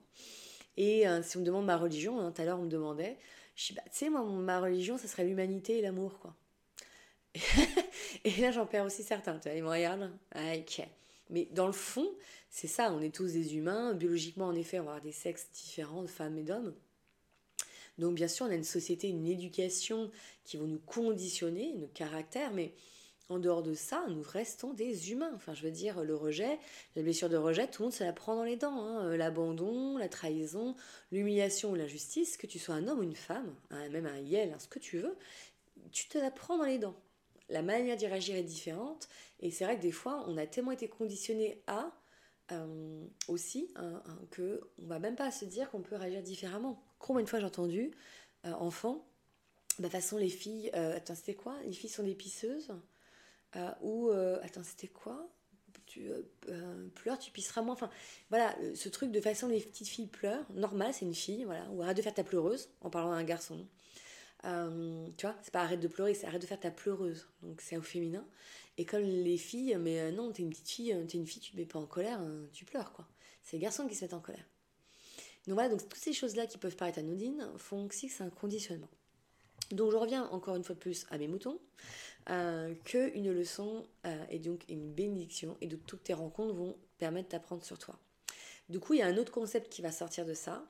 Et 0.76 1.06
si 1.22 1.38
on 1.38 1.42
me 1.42 1.46
demande 1.46 1.66
ma 1.68 1.78
religion, 1.78 2.20
hein, 2.20 2.32
tout 2.32 2.42
à 2.42 2.46
l'heure 2.46 2.60
on 2.60 2.64
me 2.64 2.70
demandait 2.70 3.20
je 3.56 3.68
dis, 3.68 3.74
bah, 3.74 3.84
tu 3.86 3.98
sais, 3.98 4.10
moi, 4.10 4.24
ma 4.24 4.60
religion, 4.60 4.98
ça 4.98 5.08
serait 5.08 5.26
l'humanité 5.26 5.78
et 5.78 5.82
l'amour, 5.82 6.20
quoi. 6.20 6.36
et 8.24 8.32
là, 8.38 8.52
j'en 8.52 8.66
perds 8.66 8.86
aussi 8.86 9.04
certains. 9.04 9.40
Tu 9.40 9.50
vois, 9.50 9.58
ils 9.58 9.64
me 9.64 9.70
regardent. 9.70 10.12
Ah, 10.34 10.56
ok. 10.56 10.88
Mais 11.30 11.48
dans 11.52 11.68
le 11.68 11.74
fond, 11.74 12.08
c'est 12.50 12.68
ça, 12.68 12.92
on 12.94 13.02
est 13.02 13.14
tous 13.14 13.34
des 13.34 13.56
humains. 13.56 13.94
Biologiquement, 13.94 14.48
en 14.48 14.56
effet, 14.56 14.80
on 14.80 14.84
va 14.84 14.92
avoir 14.92 15.04
des 15.04 15.12
sexes 15.12 15.50
différents 15.52 16.04
de 16.04 16.08
femmes 16.08 16.38
et 16.38 16.44
d'hommes. 16.44 16.74
Donc, 17.98 18.16
bien 18.16 18.28
sûr, 18.28 18.46
on 18.46 18.50
a 18.50 18.56
une 18.56 18.64
société, 18.64 19.08
une 19.08 19.28
éducation 19.28 20.12
qui 20.44 20.58
vont 20.58 20.68
nous 20.68 20.80
conditionner, 20.80 21.74
nos 21.74 21.88
caractères, 21.88 22.52
mais 22.52 22.74
en 23.34 23.40
dehors 23.40 23.64
de 23.64 23.74
ça, 23.74 24.06
nous 24.10 24.22
restons 24.22 24.74
des 24.74 25.12
humains. 25.12 25.32
Enfin, 25.36 25.54
je 25.54 25.64
veux 25.64 25.72
dire, 25.72 26.04
le 26.04 26.16
rejet, 26.16 26.60
la 26.96 27.02
blessure 27.02 27.30
de 27.30 27.38
rejet, 27.38 27.68
tout 27.68 27.82
le 27.82 27.88
monde 27.88 27.94
se 27.94 28.04
la 28.04 28.14
prend 28.14 28.36
dans 28.36 28.44
les 28.44 28.56
dents. 28.56 28.82
Hein. 28.82 29.06
Euh, 29.06 29.18
l'abandon, 29.18 29.98
la 29.98 30.10
trahison, 30.10 30.76
l'humiliation 31.12 31.72
ou 31.72 31.76
l'injustice, 31.76 32.38
que 32.38 32.48
tu 32.48 32.60
sois 32.60 32.76
un 32.76 32.88
homme 32.88 33.00
ou 33.00 33.04
une 33.04 33.16
femme, 33.16 33.56
hein, 33.72 33.90
même 33.90 34.06
un 34.06 34.20
yel, 34.20 34.54
hein, 34.54 34.60
ce 34.60 34.68
que 34.68 34.80
tu 34.80 35.00
veux, 35.00 35.18
tu 35.92 36.08
te 36.08 36.18
la 36.18 36.32
prends 36.32 36.58
dans 36.58 36.66
les 36.66 36.78
dents. 36.78 36.96
La 37.50 37.62
manière 37.62 37.98
d'y 37.98 38.08
réagir 38.08 38.36
est 38.36 38.44
différente. 38.44 39.10
Et 39.40 39.52
c'est 39.52 39.66
vrai 39.66 39.78
que 39.78 39.82
des 39.82 39.92
fois, 39.92 40.24
on 40.28 40.38
a 40.38 40.48
tellement 40.48 40.72
été 40.72 40.88
conditionné 40.88 41.62
à 41.68 41.92
euh, 42.52 43.06
aussi 43.28 43.74
que 44.32 44.62
on 44.82 44.88
va 44.88 45.00
même 45.00 45.16
pas 45.16 45.32
se 45.32 45.46
dire 45.46 45.70
qu'on 45.72 45.82
peut 45.82 45.96
réagir 45.96 46.22
différemment. 46.22 46.82
Combien 47.00 47.24
de 47.24 47.30
fois 47.30 47.40
j'ai 47.40 47.46
entendu, 47.46 47.92
euh, 48.46 48.52
enfant, 48.54 49.06
de 49.80 49.84
toute 49.84 49.92
façon, 49.92 50.18
les 50.18 50.30
filles, 50.30 50.70
attends, 50.72 51.16
c'était 51.16 51.34
quoi? 51.34 51.56
Les 51.66 51.74
filles 51.74 51.90
sont 51.90 52.04
des 52.04 52.16
pisseuses 52.16 52.72
euh, 53.56 53.72
ou 53.82 54.10
euh, 54.10 54.40
attends 54.44 54.64
c'était 54.64 54.88
quoi? 54.88 55.30
Tu 55.86 56.10
euh, 56.50 56.88
pleures, 56.96 57.20
tu 57.20 57.32
pisseras 57.32 57.62
moins. 57.62 57.74
Enfin, 57.74 57.90
voilà, 58.30 58.56
ce 58.74 58.90
truc 58.90 59.12
de 59.12 59.22
façon 59.22 59.48
les 59.48 59.60
petites 59.60 59.88
filles 59.88 60.08
pleurent, 60.08 60.46
normal, 60.54 60.94
c'est 60.94 61.06
une 61.06 61.14
fille, 61.14 61.44
voilà. 61.44 61.70
Ou 61.72 61.84
arrête 61.84 61.98
de 61.98 62.02
faire 62.02 62.14
ta 62.14 62.24
pleureuse 62.24 62.70
en 62.82 62.90
parlant 62.90 63.12
d'un 63.12 63.24
garçon. 63.24 63.68
tu 64.44 65.26
vois, 65.26 65.36
c'est 65.44 65.52
pas 65.52 65.62
arrête 65.62 65.80
de 65.80 65.88
pleurer, 65.88 66.14
c'est 66.14 66.26
arrête 66.26 66.42
de 66.42 66.48
faire 66.48 66.60
ta 66.60 66.72
pleureuse. 66.72 67.28
Donc 67.42 67.62
c'est 67.62 67.78
au 67.78 67.82
féminin. 67.82 68.26
Et 68.78 68.86
comme 68.86 69.04
les 69.04 69.38
filles, 69.38 69.78
mais 69.80 70.12
non, 70.12 70.32
t'es 70.32 70.42
une 70.42 70.50
petite 70.50 70.70
fille, 70.70 70.96
t'es 71.08 71.18
une 71.18 71.28
fille, 71.28 71.42
tu 71.42 71.52
te 71.52 71.58
mets 71.58 71.66
pas 71.66 71.80
en 71.80 71.86
colère, 71.86 72.20
hein, 72.20 72.48
tu 72.54 72.66
pleures 72.66 72.92
quoi. 72.94 73.08
C'est 73.44 73.58
les 73.58 73.64
garçons 73.64 73.88
qui 73.88 73.96
se 73.96 74.04
mettent 74.04 74.16
en 74.16 74.22
colère. 74.22 74.46
Donc 75.48 75.56
voilà, 75.56 75.70
donc 75.70 75.82
toutes 75.88 75.96
ces 75.96 76.14
choses-là 76.14 76.48
qui 76.48 76.58
peuvent 76.58 76.76
paraître 76.76 77.00
anodines 77.00 77.52
font 77.58 77.86
aussi 77.86 78.08
que 78.08 78.14
c'est 78.14 78.24
un 78.24 78.30
conditionnement. 78.30 78.90
Donc 79.72 79.92
je 79.92 79.98
reviens 79.98 80.26
encore 80.30 80.56
une 80.56 80.64
fois 80.64 80.76
de 80.76 80.80
plus 80.80 81.06
à 81.10 81.18
mes 81.18 81.28
moutons. 81.28 81.60
Euh, 82.30 82.74
qu'une 82.86 83.34
leçon 83.34 83.86
euh, 84.06 84.26
et 84.30 84.40
donc 84.40 84.64
une 84.70 84.94
bénédiction 84.94 85.58
et 85.60 85.68
donc 85.68 85.86
toutes 85.86 86.04
tes 86.04 86.14
rencontres 86.14 86.54
vont 86.54 86.78
permettre 86.98 87.28
d'apprendre 87.28 87.66
sur 87.66 87.78
toi. 87.78 88.00
Du 88.70 88.80
coup, 88.80 88.94
il 88.94 89.00
y 89.00 89.02
a 89.02 89.08
un 89.08 89.18
autre 89.18 89.34
concept 89.34 89.70
qui 89.70 89.82
va 89.82 89.92
sortir 89.92 90.26
de 90.26 90.34
ça, 90.34 90.66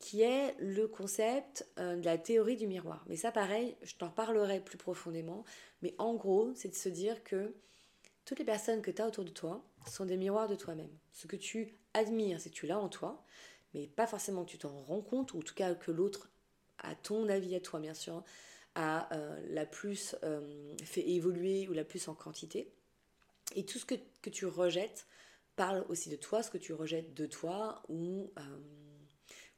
qui 0.00 0.22
est 0.22 0.56
le 0.58 0.88
concept 0.88 1.68
euh, 1.78 1.94
de 1.94 2.04
la 2.04 2.18
théorie 2.18 2.56
du 2.56 2.66
miroir. 2.66 3.04
Mais 3.08 3.14
ça, 3.14 3.30
pareil, 3.30 3.76
je 3.82 3.94
t'en 3.94 4.10
parlerai 4.10 4.58
plus 4.58 4.76
profondément. 4.76 5.44
Mais 5.82 5.94
en 5.98 6.14
gros, 6.14 6.52
c'est 6.56 6.68
de 6.68 6.74
se 6.74 6.88
dire 6.88 7.22
que 7.22 7.54
toutes 8.24 8.40
les 8.40 8.44
personnes 8.44 8.82
que 8.82 8.90
tu 8.90 9.00
as 9.00 9.06
autour 9.06 9.24
de 9.24 9.30
toi 9.30 9.64
sont 9.86 10.04
des 10.04 10.16
miroirs 10.16 10.48
de 10.48 10.56
toi-même. 10.56 10.90
Ce 11.12 11.28
que 11.28 11.36
tu 11.36 11.76
admires, 11.94 12.40
c'est 12.40 12.50
que 12.50 12.56
tu 12.56 12.66
l'as 12.66 12.78
en 12.78 12.88
toi, 12.88 13.24
mais 13.72 13.86
pas 13.86 14.08
forcément 14.08 14.44
que 14.44 14.50
tu 14.50 14.58
t'en 14.58 14.82
rends 14.82 15.00
compte, 15.00 15.32
ou 15.32 15.38
en 15.38 15.42
tout 15.42 15.54
cas 15.54 15.76
que 15.76 15.92
l'autre, 15.92 16.31
à 16.82 16.94
ton 16.94 17.28
avis 17.28 17.54
à 17.54 17.60
toi, 17.60 17.80
bien 17.80 17.94
sûr, 17.94 18.22
a 18.74 19.14
euh, 19.14 19.40
la 19.50 19.66
plus 19.66 20.16
euh, 20.22 20.74
fait 20.84 21.08
évoluer 21.08 21.68
ou 21.68 21.72
la 21.72 21.84
plus 21.84 22.08
en 22.08 22.14
quantité. 22.14 22.72
Et 23.54 23.64
tout 23.64 23.78
ce 23.78 23.84
que, 23.84 23.94
que, 24.22 24.30
tu 24.30 24.46
rejettes 24.46 25.06
parle 25.56 25.84
aussi 25.88 26.08
de 26.08 26.16
toi, 26.16 26.42
ce 26.42 26.50
que 26.50 26.58
tu 26.58 26.72
rejettes 26.72 27.14
de 27.14 27.26
toi, 27.26 27.82
ou 27.88 28.32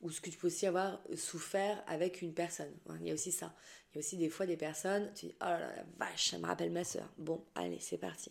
ou 0.04 0.10
ce 0.10 0.20
que 0.20 0.28
tu 0.28 0.36
peux 0.36 0.48
aussi 0.48 0.66
avoir 0.66 1.00
souffert 1.16 1.82
avec 1.86 2.20
une 2.20 2.34
personne. 2.34 2.72
Il 3.00 3.06
y 3.06 3.10
a 3.10 3.14
aussi 3.14 3.32
ça. 3.32 3.54
Il 3.90 3.96
y 3.96 3.98
a 3.98 4.00
aussi 4.00 4.18
des 4.18 4.28
fois 4.28 4.44
des 4.44 4.56
personnes, 4.56 5.10
tu 5.14 5.26
dis, 5.26 5.34
oh 5.40 5.46
là 5.46 5.72
vache, 5.96 6.30
ça 6.30 6.38
me 6.38 6.46
rappelle 6.46 6.70
ma 6.70 6.84
soeur. 6.84 7.10
Bon, 7.16 7.42
allez, 7.54 7.78
c'est 7.80 7.96
parti. 7.96 8.30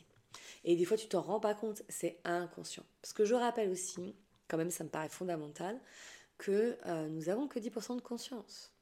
Et 0.63 0.75
des 0.75 0.85
fois, 0.85 0.97
tu 0.97 1.07
t'en 1.07 1.21
rends 1.21 1.39
pas 1.39 1.55
compte, 1.55 1.81
c'est 1.89 2.19
inconscient. 2.25 2.85
Parce 3.01 3.13
que 3.13 3.25
je 3.25 3.33
rappelle 3.33 3.69
aussi, 3.69 4.15
quand 4.47 4.57
même, 4.57 4.69
ça 4.69 4.83
me 4.83 4.89
paraît 4.89 5.09
fondamental, 5.09 5.79
que 6.37 6.77
euh, 6.85 7.07
nous 7.07 7.29
avons 7.29 7.47
que 7.47 7.59
10% 7.59 7.95
de 7.95 8.01
conscience. 8.01 8.72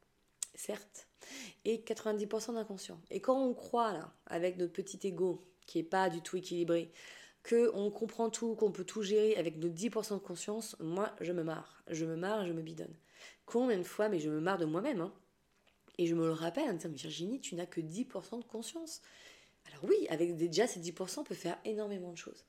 Certes. 0.54 1.08
Et 1.66 1.78
90% 1.78 2.56
d'inconscient. 2.56 3.00
Et 3.10 3.22
quand 3.22 3.40
on 3.40 3.54
croit, 3.54 3.94
là, 3.94 4.14
avec 4.26 4.58
notre 4.58 4.74
petit 4.74 5.00
ego, 5.08 5.40
qui 5.66 5.80
est 5.80 5.84
pas 5.84 6.10
du 6.10 6.22
tout 6.22 6.38
équilibré, 6.38 6.92
qu'on 7.48 7.90
comprend 7.92 8.30
tout, 8.30 8.56
qu'on 8.56 8.72
peut 8.72 8.84
tout 8.84 9.02
gérer 9.02 9.36
avec 9.36 9.58
nos 9.58 9.70
10% 9.70 10.16
de 10.16 10.20
conscience, 10.20 10.76
moi, 10.80 11.16
je 11.22 11.32
me 11.32 11.44
marre. 11.44 11.84
Je 11.88 12.06
me 12.06 12.16
marre, 12.16 12.46
je 12.46 12.54
me 12.54 12.62
bidonne. 12.62 12.96
Combien 13.46 13.78
de 13.78 13.84
fois, 13.84 14.10
mais 14.10 14.20
je 14.20 14.30
me 14.30 14.40
marre 14.40 14.58
de 14.58 14.66
moi-même. 14.66 15.02
Hein. 15.02 15.14
Et 15.98 16.08
je 16.08 16.16
me 16.16 16.26
le 16.26 16.34
rappelle 16.34 16.70
en 16.70 16.74
disant, 16.74 16.90
Virginie, 16.90 17.40
tu 17.40 17.56
n'as 17.56 17.66
que 17.66 17.82
10% 17.82 18.40
de 18.40 18.46
conscience. 18.46 19.02
Alors 19.68 19.84
oui, 19.86 20.08
avec 20.10 20.36
déjà 20.36 20.68
ces 20.68 20.80
10%, 20.80 21.20
on 21.20 21.24
peut 21.24 21.36
faire 21.36 21.58
énormément 21.66 22.12
de 22.12 22.18
choses. 22.18 22.46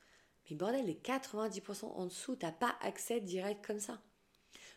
Mais 0.49 0.55
bordel, 0.55 0.85
les 0.85 0.95
90% 0.95 1.85
en 1.85 2.05
dessous, 2.05 2.35
tu 2.35 2.45
n'as 2.45 2.51
pas 2.51 2.75
accès 2.81 3.21
direct 3.21 3.65
comme 3.65 3.79
ça. 3.79 4.01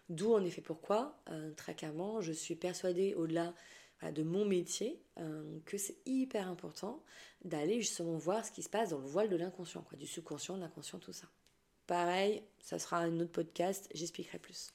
D'où 0.08 0.34
en 0.34 0.44
effet 0.44 0.60
pourquoi, 0.60 1.18
euh, 1.30 1.52
très 1.54 1.74
clairement, 1.74 2.20
je 2.20 2.32
suis 2.32 2.54
persuadée 2.54 3.14
au-delà 3.14 3.54
de 4.02 4.22
mon 4.22 4.44
métier, 4.44 5.00
euh, 5.18 5.58
que 5.64 5.78
c'est 5.78 5.96
hyper 6.04 6.48
important 6.48 7.02
d'aller 7.44 7.80
justement 7.80 8.16
voir 8.16 8.44
ce 8.44 8.52
qui 8.52 8.62
se 8.62 8.68
passe 8.68 8.90
dans 8.90 8.98
le 8.98 9.06
voile 9.06 9.28
de 9.28 9.36
l'inconscient, 9.36 9.82
quoi, 9.82 9.96
du 9.96 10.06
subconscient, 10.06 10.56
de 10.56 10.60
l'inconscient, 10.60 10.98
tout 10.98 11.12
ça. 11.12 11.26
Pareil, 11.86 12.42
ça 12.60 12.78
sera 12.78 12.98
un 12.98 13.20
autre 13.20 13.32
podcast, 13.32 13.88
j'expliquerai 13.94 14.38
plus. 14.38 14.72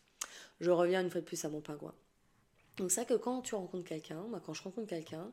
Je 0.60 0.72
reviens 0.72 1.02
une 1.02 1.10
fois 1.10 1.22
de 1.22 1.26
plus 1.26 1.44
à 1.46 1.50
mon 1.50 1.62
pingouin. 1.62 1.94
Donc 2.78 2.92
ça 2.92 3.06
que 3.06 3.14
quand 3.14 3.42
tu 3.42 3.56
rencontres 3.56 3.88
quelqu'un, 3.88 4.22
moi 4.24 4.42
quand 4.44 4.54
je 4.54 4.64
rencontre 4.64 4.88
quelqu'un, 4.88 5.32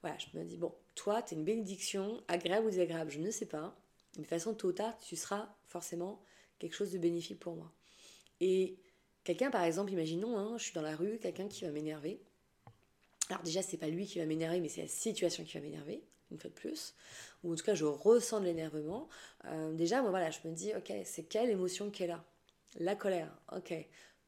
voilà, 0.00 0.16
je 0.18 0.38
me 0.38 0.44
dis, 0.44 0.56
bon, 0.56 0.72
toi, 0.94 1.22
tu 1.22 1.34
es 1.34 1.36
une 1.36 1.44
bénédiction, 1.44 2.22
agréable 2.28 2.66
ou 2.66 2.70
désagréable, 2.70 3.10
je 3.10 3.18
ne 3.18 3.30
sais 3.30 3.46
pas, 3.46 3.76
de 4.16 4.24
façon 4.24 4.54
tôt 4.54 4.68
ou 4.68 4.72
tard, 4.72 4.96
tu 4.98 5.16
seras 5.16 5.54
forcément 5.66 6.22
quelque 6.58 6.74
chose 6.74 6.92
de 6.92 6.98
bénéfique 6.98 7.40
pour 7.40 7.56
moi. 7.56 7.72
Et 8.40 8.78
quelqu'un, 9.28 9.50
par 9.50 9.64
exemple, 9.64 9.92
imaginons, 9.92 10.38
hein, 10.38 10.54
je 10.56 10.64
suis 10.64 10.72
dans 10.72 10.80
la 10.80 10.96
rue, 10.96 11.18
quelqu'un 11.18 11.48
qui 11.48 11.66
va 11.66 11.70
m'énerver, 11.70 12.18
alors 13.28 13.42
déjà, 13.42 13.60
c'est 13.60 13.76
pas 13.76 13.88
lui 13.88 14.06
qui 14.06 14.18
va 14.18 14.24
m'énerver, 14.24 14.58
mais 14.58 14.70
c'est 14.70 14.80
la 14.80 14.88
situation 14.88 15.44
qui 15.44 15.58
va 15.58 15.60
m'énerver, 15.60 16.02
une 16.30 16.38
fois 16.38 16.48
de 16.48 16.54
plus. 16.54 16.94
Ou 17.44 17.52
en 17.52 17.56
tout 17.56 17.64
cas, 17.64 17.74
je 17.74 17.84
ressens 17.84 18.40
de 18.40 18.46
l'énervement. 18.46 19.06
Euh, 19.44 19.74
déjà, 19.74 20.00
moi, 20.00 20.08
voilà, 20.08 20.30
je 20.30 20.38
me 20.44 20.54
dis, 20.54 20.72
ok, 20.74 20.90
c'est 21.04 21.24
quelle 21.24 21.50
émotion 21.50 21.92
est 21.92 22.06
là 22.06 22.24
La 22.78 22.96
colère, 22.96 23.30
ok. 23.54 23.74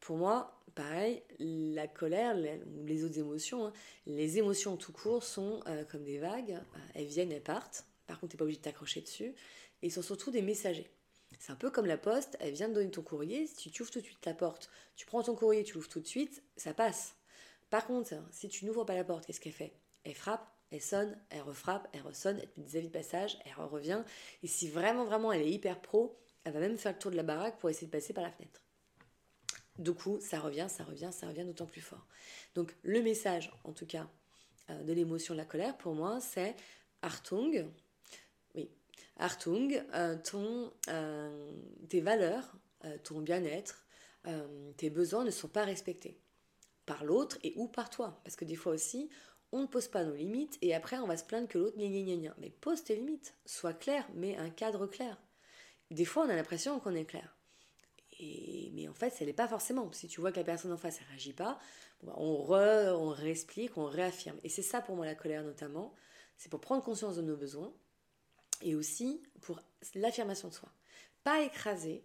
Pour 0.01 0.19
moi, 0.19 0.61
pareil, 0.75 1.23
la 1.39 1.89
colère 1.89 2.35
les 2.35 3.05
autres 3.05 3.19
émotions, 3.19 3.69
hein, 3.69 3.73
les 4.05 4.37
émotions 4.37 4.77
tout 4.77 4.93
court 4.93 5.25
sont 5.25 5.61
euh, 5.67 5.83
comme 5.85 6.05
des 6.05 6.19
vagues, 6.19 6.53
euh, 6.53 6.79
elles 6.95 7.07
viennent, 7.07 7.33
elles 7.33 7.43
partent. 7.43 7.87
Par 8.07 8.21
contre, 8.21 8.33
tu 8.33 8.37
n'es 8.37 8.39
pas 8.39 8.45
obligé 8.45 8.59
de 8.59 8.65
t'accrocher 8.65 9.01
dessus. 9.01 9.35
Et 9.83 9.89
sont 9.89 10.03
surtout 10.03 10.31
des 10.31 10.43
messagers. 10.43 10.91
C'est 11.39 11.53
un 11.53 11.57
peu 11.57 11.71
comme 11.71 11.87
la 11.87 11.97
poste, 11.97 12.37
elle 12.41 12.53
vient 12.53 12.69
de 12.69 12.75
donner 12.75 12.91
ton 12.91 13.03
courrier, 13.03 13.47
si 13.47 13.71
tu 13.71 13.83
ouvres 13.83 13.91
tout 13.91 14.01
de 14.01 14.05
suite 14.05 14.25
la 14.27 14.35
porte, 14.35 14.71
tu 14.97 15.07
prends 15.07 15.23
ton 15.23 15.35
courrier, 15.35 15.65
tu 15.65 15.75
l'ouvres 15.75 15.89
tout 15.89 16.01
de 16.01 16.07
suite, 16.07 16.43
ça 16.57 16.75
passe. 16.75 17.15
Par 17.71 17.87
contre, 17.87 18.15
si 18.33 18.49
tu 18.49 18.65
n'ouvres 18.65 18.85
pas 18.85 18.95
la 18.95 19.05
porte, 19.05 19.27
qu'est-ce 19.27 19.41
qu'elle 19.41 19.53
fait? 19.53 19.73
Elle 20.05 20.15
frappe, 20.15 20.47
elle 20.71 20.83
sonne, 20.83 21.17
elle 21.31 21.43
refrappe, 21.43 21.89
elle 21.93 22.03
ressonne, 22.03 22.39
elle 22.39 22.49
te 22.49 22.61
met 22.61 22.67
des 22.67 22.77
avis 22.77 22.89
de 22.89 22.93
passage, 22.93 23.39
elle 23.45 23.65
revient. 23.65 24.03
Et 24.43 24.47
si 24.47 24.69
vraiment, 24.69 25.05
vraiment, 25.05 25.33
elle 25.33 25.43
est 25.43 25.51
hyper 25.51 25.81
pro, 25.81 26.17
elle 26.45 26.53
va 26.53 26.61
même 26.61 26.79
faire 26.79 26.93
le 26.93 26.99
tour 26.99 27.11
de 27.11 27.17
la 27.17 27.23
baraque 27.23 27.59
pour 27.59 27.71
essayer 27.71 27.87
de 27.87 27.93
passer 27.93 28.13
par 28.13 28.25
la 28.25 28.31
fenêtre. 28.31 28.61
Du 29.79 29.93
coup, 29.93 30.19
ça 30.21 30.41
revient, 30.41 30.67
ça 30.69 30.85
revient, 30.85 31.11
ça 31.13 31.27
revient 31.27 31.45
d'autant 31.45 31.67
plus 31.67 31.81
fort. 31.81 32.07
Donc, 32.55 32.75
le 32.83 33.03
message, 33.03 33.53
en 33.65 33.73
tout 33.73 33.87
cas, 33.87 34.09
euh, 34.69 34.83
de 34.83 34.93
l'émotion 34.93 35.35
de 35.35 35.39
la 35.39 35.45
colère, 35.45 35.77
pour 35.79 35.95
moi, 35.95 36.21
c'est 36.21 36.55
Artung. 37.03 37.67
Oui, 39.21 39.25
Artung, 39.25 39.85
euh, 39.95 40.17
ton, 40.19 40.73
euh, 40.89 41.53
tes 41.89 42.01
valeurs, 42.01 42.57
ton 43.05 43.21
bien-être, 43.21 43.87
tes 44.79 44.89
besoins 44.89 45.25
ne 45.25 45.31
sont 45.31 45.49
pas 45.49 45.65
respectés 45.65 46.19
par 46.87 47.05
l'autre 47.05 47.39
et 47.43 47.53
ou 47.57 47.69
par 47.69 47.91
toi. 47.91 48.21
Parce 48.25 48.37
que 48.37 48.47
des 48.47 48.57
fois 48.57 48.73
aussi, 48.73 49.11
on 49.53 49.63
ne 49.63 49.67
pose 49.67 49.89
pas 49.89 50.05
nos 50.05 50.15
limites 50.15 50.57
et 50.63 50.75
après 50.75 50.99
on 50.99 51.07
va 51.07 51.19
se 51.19 51.25
plaindre 51.25 51.47
que 51.47 51.59
l'autre 51.59 51.77
gna 51.77 51.89
gna 51.89 52.17
gna 52.17 52.35
Mais 52.39 52.51
pose 52.51 52.83
tes 52.83 52.97
limites, 52.97 53.35
sois 53.45 53.75
clair, 53.75 54.09
mets 54.15 54.37
un 54.37 54.49
cadre 54.49 54.87
clair. 54.87 55.21
Des 55.91 56.07
fois, 56.07 56.25
on 56.25 56.31
a 56.31 56.37
l'impression 56.37 56.81
qu'on 56.81 56.95
est 56.95 57.05
clair. 57.05 57.37
Mais 58.73 58.89
en 58.89 58.95
fait, 58.95 59.11
ce 59.11 59.25
n'est 59.25 59.33
pas 59.33 59.49
forcément. 59.49 59.93
Si 59.93 60.09
tu 60.09 60.21
vois 60.21 60.33
que 60.33 60.39
la 60.39 60.45
personne 60.45 60.73
en 60.73 60.77
face 60.79 61.01
ne 61.01 61.07
réagit 61.09 61.33
pas, 61.33 61.59
bah, 62.03 62.15
on, 62.17 62.37
re, 62.37 62.99
on 62.99 63.09
réexplique, 63.09 63.77
on 63.77 63.85
réaffirme. 63.85 64.39
Et 64.45 64.49
c'est 64.49 64.63
ça 64.63 64.81
pour 64.81 64.97
moi 64.97 65.07
la 65.07 65.15
colère 65.15 65.43
notamment. 65.43 65.95
C'est 66.37 66.51
pour 66.51 66.61
prendre 66.61 66.83
conscience 66.83 67.17
de 67.17 67.23
nos 67.23 67.37
besoins 67.37 67.75
et 68.61 68.75
aussi 68.75 69.23
pour 69.41 69.61
l'affirmation 69.95 70.49
de 70.49 70.55
soi. 70.55 70.69
Pas 71.25 71.43
écraser, 71.43 72.03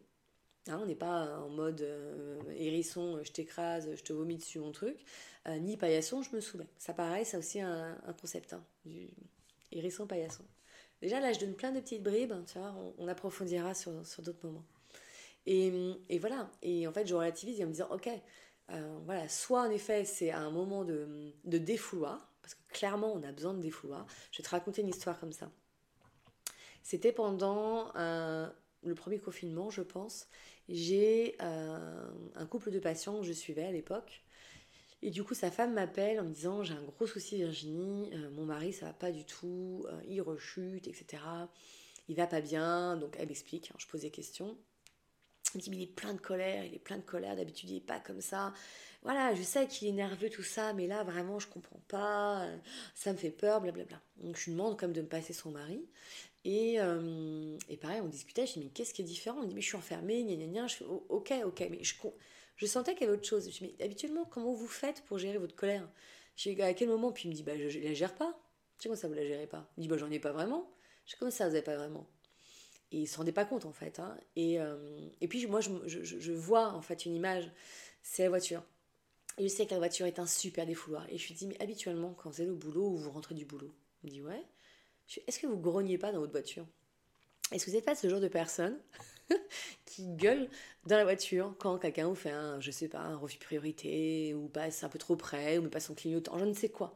Hein, 0.68 0.80
on 0.82 0.88
n'est 0.88 0.96
pas 0.96 1.38
en 1.38 1.50
mode 1.50 1.82
euh, 1.82 2.42
hérisson, 2.56 3.22
je 3.24 3.32
t'écrase, 3.32 3.88
je 3.96 4.02
te 4.02 4.14
vomis 4.14 4.38
dessus 4.38 4.58
mon 4.58 4.72
truc, 4.72 4.98
euh, 5.48 5.60
ni 5.60 5.78
paillasson, 5.78 6.24
je 6.24 6.36
me 6.36 6.42
soumets. 6.42 6.68
Ça 6.80 6.94
pareil, 6.94 7.24
c'est 7.24 7.38
aussi 7.38 7.62
un, 7.62 7.96
concept, 8.20 8.54
hein, 8.54 8.64
du 8.84 9.10
hérisson, 9.72 10.08
paillasson. 10.08 10.44
Déjà 11.02 11.20
là, 11.20 11.34
je 11.34 11.40
donne 11.40 11.54
plein 11.54 11.72
de 11.72 11.80
petites 11.80 12.02
bribes, 12.02 12.34
on, 12.98 13.08
approfondira 13.08 13.76
sur, 13.76 13.92
d'autres 14.20 14.44
moments. 14.44 14.66
Et, 15.46 15.72
voilà, 16.20 16.50
et 16.64 16.88
en 16.88 16.92
fait, 16.92 17.06
je 17.06 17.14
relativise 17.14 17.62
en 17.62 17.68
me 17.68 17.72
disant, 17.72 17.90
ok, 17.92 18.10
euh, 18.72 18.98
voilà, 19.06 19.30
soit 19.30 19.62
en 19.62 19.70
effet, 19.70 20.04
c'est 20.04 20.32
un 20.32 20.50
moment 20.50 20.84
de, 20.84 21.32
de 21.44 21.58
défouloir, 21.60 22.34
parce 22.42 22.56
que 22.56 22.62
clairement, 22.70 23.14
on 23.14 23.22
a 23.22 23.32
besoin 23.32 23.54
de 23.54 23.62
défouloir. 23.62 24.08
Je 24.32 24.40
vais 24.40 24.44
te 24.44 24.50
raconter 24.50 24.82
une 24.82 24.88
histoire 24.88 25.20
comme 25.20 25.34
ça. 25.34 25.52
C'était 26.86 27.12
pendant 27.12 27.92
le 27.96 28.94
premier 28.94 29.18
confinement, 29.18 29.72
je 29.72 29.82
pense 29.82 30.28
j'ai 30.70 31.36
euh, 31.42 32.10
un 32.36 32.46
couple 32.46 32.72
de 32.72 32.80
patients 32.80 33.20
que 33.20 33.26
je 33.26 33.34
suivais 33.34 33.66
à 33.66 33.72
l'époque. 33.72 34.24
Et 35.02 35.12
du 35.12 35.24
coup, 35.24 35.36
sa 35.36 35.52
femme 35.52 35.74
m'appelle 35.74 36.20
en 36.20 36.24
me 36.24 36.34
disant 36.34 36.64
J'ai 36.64 36.74
un 36.74 36.82
gros 36.82 37.06
souci, 37.06 37.38
Virginie, 37.38 38.10
euh, 38.14 38.30
mon 38.32 38.46
mari, 38.46 38.74
ça 38.74 38.88
va 38.88 38.94
pas 38.94 39.12
du 39.12 39.26
tout, 39.26 39.86
euh, 39.88 40.02
il 40.08 40.22
rechute, 40.22 40.88
etc. 40.88 41.22
Il 42.08 42.16
va 42.16 42.28
pas 42.28 42.42
bien. 42.42 42.98
Donc, 42.98 43.16
elle 43.20 43.28
m'explique, 43.28 43.72
hein, 43.72 43.76
je 43.78 43.86
pose 43.88 44.02
des 44.02 44.10
questions. 44.10 44.58
Elle 45.54 45.60
me 45.60 45.62
dit 45.62 45.70
Mais 45.70 45.78
il 45.78 45.84
est 45.84 45.96
plein 45.96 46.14
de 46.14 46.20
colère, 46.20 46.66
il 46.66 46.74
est 46.74 46.80
plein 46.80 46.98
de 46.98 47.04
colère, 47.04 47.36
d'habitude, 47.36 47.70
il 47.70 47.78
est 47.78 47.82
pas 47.82 48.00
comme 48.00 48.22
ça. 48.22 48.54
Voilà, 49.04 49.36
je 49.36 49.44
sais 49.44 49.68
qu'il 49.68 49.88
est 49.88 49.92
nerveux, 49.92 50.32
tout 50.32 50.42
ça, 50.42 50.74
mais 50.74 50.88
là, 50.88 51.04
vraiment, 51.04 51.38
je 51.38 51.48
comprends 51.48 51.82
pas, 51.88 52.48
ça 52.96 53.12
me 53.12 53.18
fait 53.18 53.30
peur, 53.30 53.62
blablabla. 53.62 54.02
Donc, 54.18 54.36
je 54.36 54.46
lui 54.46 54.54
demande 54.54 54.80
comme 54.80 54.94
de 54.94 55.02
me 55.02 55.08
passer 55.08 55.34
son 55.34 55.52
mari. 55.52 55.88
Et, 56.46 56.80
euh, 56.80 57.58
et 57.70 57.76
pareil, 57.76 58.02
on 58.02 58.08
discutait, 58.08 58.46
je 58.46 58.54
dis, 58.54 58.60
mais 58.60 58.70
qu'est-ce 58.70 58.94
qui 58.94 59.02
est 59.02 59.06
différent? 59.06 59.40
On 59.42 59.46
dit, 59.46 59.56
mais 59.56 59.62
je 59.62 59.66
suis 59.66 59.78
enfermée, 59.78 60.24
gna 60.24 60.36
gna 60.36 60.46
gna. 60.46 60.68
Je 60.68 60.76
fais, 60.76 60.86
oh, 60.88 61.04
ok, 61.10 61.34
ok, 61.44 61.68
mais 61.72 61.84
je, 61.84 61.96
je 62.56 62.66
sentais 62.68 62.94
qu'il 62.94 63.02
y 63.02 63.04
avait 63.06 63.18
autre 63.18 63.28
chose. 63.28 63.46
Je 63.46 63.50
dis, 63.50 63.60
mais 63.64 63.84
habituellement, 63.84 64.26
comment 64.26 64.54
vous 64.54 64.68
faites 64.68 65.02
pour 65.06 65.18
gérer 65.18 65.40
votre 65.40 65.56
colère? 65.56 65.90
Je 66.36 66.52
dis, 66.52 66.62
à 66.62 66.74
quel 66.76 66.88
moment? 66.88 67.12
Puis 67.12 67.24
il 67.24 67.32
me 67.32 67.36
dit, 67.36 67.42
bah, 67.42 67.58
je, 67.58 67.80
ne 67.80 67.84
la 67.84 67.96
gère 67.96 68.14
pas. 68.14 68.40
Je 68.78 68.82
dis, 68.82 68.88
comment 68.88 68.96
ça, 68.96 69.08
vous 69.08 69.16
la 69.16 69.26
gérez 69.26 69.48
pas 69.48 69.68
Il 69.76 69.80
me 69.80 69.84
dit, 69.84 69.88
bah, 69.88 69.98
j'en 69.98 70.12
ai 70.12 70.20
pas 70.20 70.32
vraiment. 70.34 70.72
Je 71.08 71.14
dis, 71.14 71.18
comment 71.18 71.32
ça, 71.32 71.46
vous 71.46 71.54
n'avez 71.54 71.64
pas 71.64 71.78
vraiment? 71.78 72.08
Et 72.92 73.00
il 73.00 73.08
se 73.08 73.18
rendait 73.18 73.32
pas 73.32 73.46
compte, 73.46 73.66
en 73.66 73.74
fait. 73.74 73.98
Hein. 73.98 74.16
Et, 74.36 74.62
euh, 74.62 75.10
et 75.22 75.28
puis, 75.28 75.48
moi, 75.48 75.62
je, 75.62 75.72
je, 75.88 76.04
je, 76.04 76.32
vois, 76.32 76.74
en 76.74 76.82
fait, 76.84 77.08
une 77.08 77.16
image, 77.16 77.52
c'est 78.04 78.22
la 78.22 78.30
voiture. 78.30 78.62
Je 79.40 79.48
sais 79.48 79.66
que 79.66 79.72
la 79.72 79.80
voiture 79.80 80.06
est 80.06 80.20
un 80.20 80.28
super 80.28 80.68
défouloir. 80.68 81.08
Et 81.10 81.18
je 81.18 81.28
lui 81.28 81.34
dis, 81.34 81.48
mais 81.48 81.60
habituellement, 81.60 82.14
quand 82.14 82.30
vous 82.30 82.42
allez 82.42 82.52
au 82.52 82.56
boulot 82.56 82.88
ou 82.88 82.98
vous 82.98 83.10
rentrez 83.10 83.34
du 83.34 83.46
boulot, 83.46 83.74
il 84.04 84.10
me 84.10 84.12
dit, 84.12 84.22
ouais. 84.22 84.44
Est-ce 85.28 85.40
que 85.40 85.48
vous 85.48 85.58
grognez 85.58 85.98
pas 85.98 86.12
dans 86.12 86.20
votre 86.20 86.32
voiture? 86.32 86.66
Est-ce 87.52 87.66
que 87.66 87.70
vous 87.70 87.76
n'êtes 87.76 87.86
pas 87.86 87.96
ce 87.96 88.10
genre 88.10 88.20
de 88.20 88.28
personne 88.28 88.78
qui 89.86 90.08
gueule 90.08 90.50
dans 90.86 90.98
la 90.98 91.04
voiture 91.04 91.56
quand 91.60 91.78
quelqu'un 91.78 92.08
vous 92.08 92.16
fait 92.16 92.32
un, 92.32 92.60
je 92.60 92.72
sais 92.72 92.88
pas, 92.88 93.00
un 93.00 93.16
refus 93.16 93.38
priorité 93.38 94.34
ou 94.34 94.48
passe 94.48 94.84
un 94.84 94.90
peu 94.90 94.98
trop 94.98 95.16
près 95.16 95.58
ou 95.58 95.70
passe 95.70 95.86
son 95.86 95.96
clignotant, 95.96 96.38
je 96.40 96.46
ne 96.46 96.54
sais 96.54 96.70
quoi? 96.70 96.96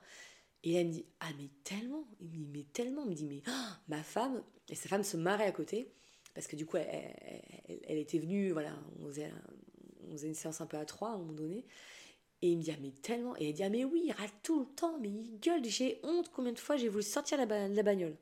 Et 0.63 0.73
elle 0.73 0.87
me 0.87 0.91
dit, 0.91 1.05
ah 1.19 1.29
mais 1.37 1.49
tellement, 1.63 2.05
il 2.19 2.27
me 2.27 2.31
dit, 2.31 2.47
mais 2.51 2.65
tellement, 2.73 3.03
il 3.03 3.11
me 3.11 3.15
dit, 3.15 3.25
mais 3.25 3.41
oh, 3.47 3.73
ma 3.87 4.03
femme, 4.03 4.43
et 4.67 4.75
sa 4.75 4.89
femme 4.89 5.03
se 5.03 5.15
marrait 5.15 5.45
à 5.45 5.51
côté, 5.51 5.91
parce 6.33 6.47
que 6.47 6.55
du 6.55 6.65
coup, 6.65 6.77
elle, 6.77 7.97
était 7.97 8.19
venue, 8.19 8.51
voilà, 8.51 8.73
on, 8.99 9.05
on 9.05 9.11
faisait 10.11 10.27
une 10.27 10.33
séance 10.33 10.59
un 10.61 10.65
peu 10.65 10.77
à 10.77 10.85
trois 10.85 11.11
à 11.11 11.13
un 11.13 11.17
moment 11.17 11.33
donné. 11.33 11.65
Et 12.41 12.49
il 12.49 12.57
me 12.57 12.63
dit, 12.63 12.71
ah, 12.71 12.79
mais 12.81 12.91
tellement. 12.91 13.35
Et 13.37 13.49
il 13.49 13.53
dit, 13.53 13.63
ah, 13.63 13.69
mais 13.69 13.83
oui, 13.83 14.03
il 14.05 14.11
râle 14.11 14.29
tout 14.43 14.61
le 14.61 14.65
temps, 14.65 14.97
mais 14.99 15.09
il 15.09 15.39
gueule, 15.39 15.63
j'ai 15.65 15.99
honte. 16.03 16.31
Combien 16.33 16.53
de 16.53 16.59
fois 16.59 16.77
j'ai 16.77 16.87
voulu 16.87 17.03
sortir 17.03 17.37
la, 17.37 17.67
la 17.67 17.83
bagnole 17.83 18.15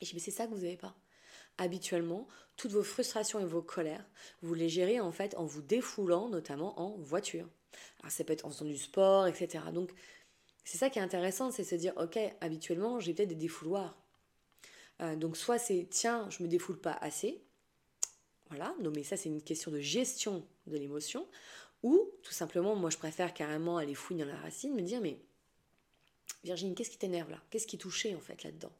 Et 0.00 0.04
je 0.04 0.10
dis, 0.10 0.14
mais 0.14 0.20
c'est 0.20 0.30
ça 0.30 0.46
que 0.46 0.52
vous 0.52 0.60
n'avez 0.60 0.76
pas. 0.76 0.94
Habituellement, 1.56 2.26
toutes 2.56 2.72
vos 2.72 2.82
frustrations 2.82 3.40
et 3.40 3.44
vos 3.44 3.62
colères, 3.62 4.04
vous 4.42 4.54
les 4.54 4.68
gérez 4.68 5.00
en 5.00 5.12
fait 5.12 5.36
en 5.36 5.44
vous 5.44 5.62
défoulant, 5.62 6.28
notamment 6.28 6.78
en 6.80 6.96
voiture. 6.98 7.48
Alors 8.00 8.12
ça 8.12 8.24
peut 8.24 8.32
être 8.32 8.44
en 8.44 8.50
faisant 8.50 8.64
du 8.64 8.76
sport, 8.76 9.26
etc. 9.26 9.64
Donc 9.72 9.90
c'est 10.64 10.78
ça 10.78 10.90
qui 10.90 10.98
est 10.98 11.02
intéressant, 11.02 11.50
c'est 11.50 11.64
se 11.64 11.74
dire, 11.74 11.92
ok, 11.96 12.18
habituellement, 12.40 13.00
j'ai 13.00 13.14
peut-être 13.14 13.28
des 13.28 13.34
défouloirs. 13.34 13.96
Euh, 15.00 15.16
donc 15.16 15.36
soit 15.36 15.58
c'est, 15.58 15.86
tiens, 15.90 16.28
je 16.30 16.42
me 16.42 16.48
défoule 16.48 16.78
pas 16.78 16.96
assez. 17.00 17.42
Voilà, 18.48 18.74
non 18.80 18.92
mais 18.94 19.02
ça 19.02 19.16
c'est 19.16 19.28
une 19.28 19.42
question 19.42 19.70
de 19.70 19.80
gestion 19.80 20.46
de 20.66 20.76
l'émotion. 20.76 21.26
Ou 21.84 22.10
tout 22.24 22.32
simplement, 22.32 22.74
moi 22.74 22.90
je 22.90 22.98
préfère 22.98 23.32
carrément 23.32 23.76
aller 23.76 23.94
fouiller 23.94 24.24
dans 24.24 24.32
la 24.32 24.38
racine, 24.38 24.74
me 24.74 24.82
dire, 24.82 25.00
mais 25.00 25.20
Virginie, 26.42 26.74
qu'est-ce 26.74 26.90
qui 26.90 26.98
t'énerve 26.98 27.30
là? 27.30 27.40
Qu'est-ce 27.50 27.68
qui 27.68 27.78
touché 27.78 28.16
en 28.16 28.20
fait 28.20 28.42
là-dedans? 28.42 28.72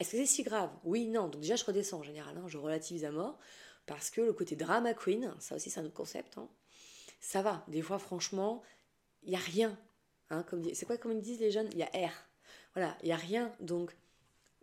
Est-ce 0.00 0.12
que 0.12 0.16
c'est 0.16 0.26
si 0.26 0.42
grave? 0.42 0.70
Oui, 0.84 1.06
non. 1.06 1.28
Donc 1.28 1.42
déjà 1.42 1.56
je 1.56 1.64
redescends 1.64 1.98
en 1.98 2.02
général, 2.02 2.38
hein, 2.38 2.44
je 2.46 2.56
relativise 2.56 3.04
à 3.04 3.10
mort. 3.10 3.38
Parce 3.84 4.08
que 4.08 4.22
le 4.22 4.32
côté 4.32 4.56
drama 4.56 4.94
queen, 4.94 5.34
ça 5.38 5.56
aussi 5.56 5.68
c'est 5.68 5.80
un 5.80 5.84
autre 5.84 5.92
concept, 5.92 6.38
hein, 6.38 6.48
ça 7.20 7.42
va. 7.42 7.64
Des 7.68 7.82
fois 7.82 7.98
franchement, 7.98 8.62
il 9.24 9.30
n'y 9.30 9.36
a 9.36 9.40
rien 9.40 9.76
Hein, 10.32 10.46
c'est 10.72 10.86
quoi 10.86 10.96
comme 10.96 11.12
ils 11.12 11.20
disent 11.20 11.40
les 11.40 11.50
jeunes? 11.50 11.68
Il 11.72 11.78
y 11.78 11.82
a 11.82 12.08
R. 12.08 12.12
Voilà, 12.74 12.96
il 13.02 13.06
n'y 13.06 13.12
a 13.12 13.16
rien. 13.16 13.52
Donc, 13.60 13.94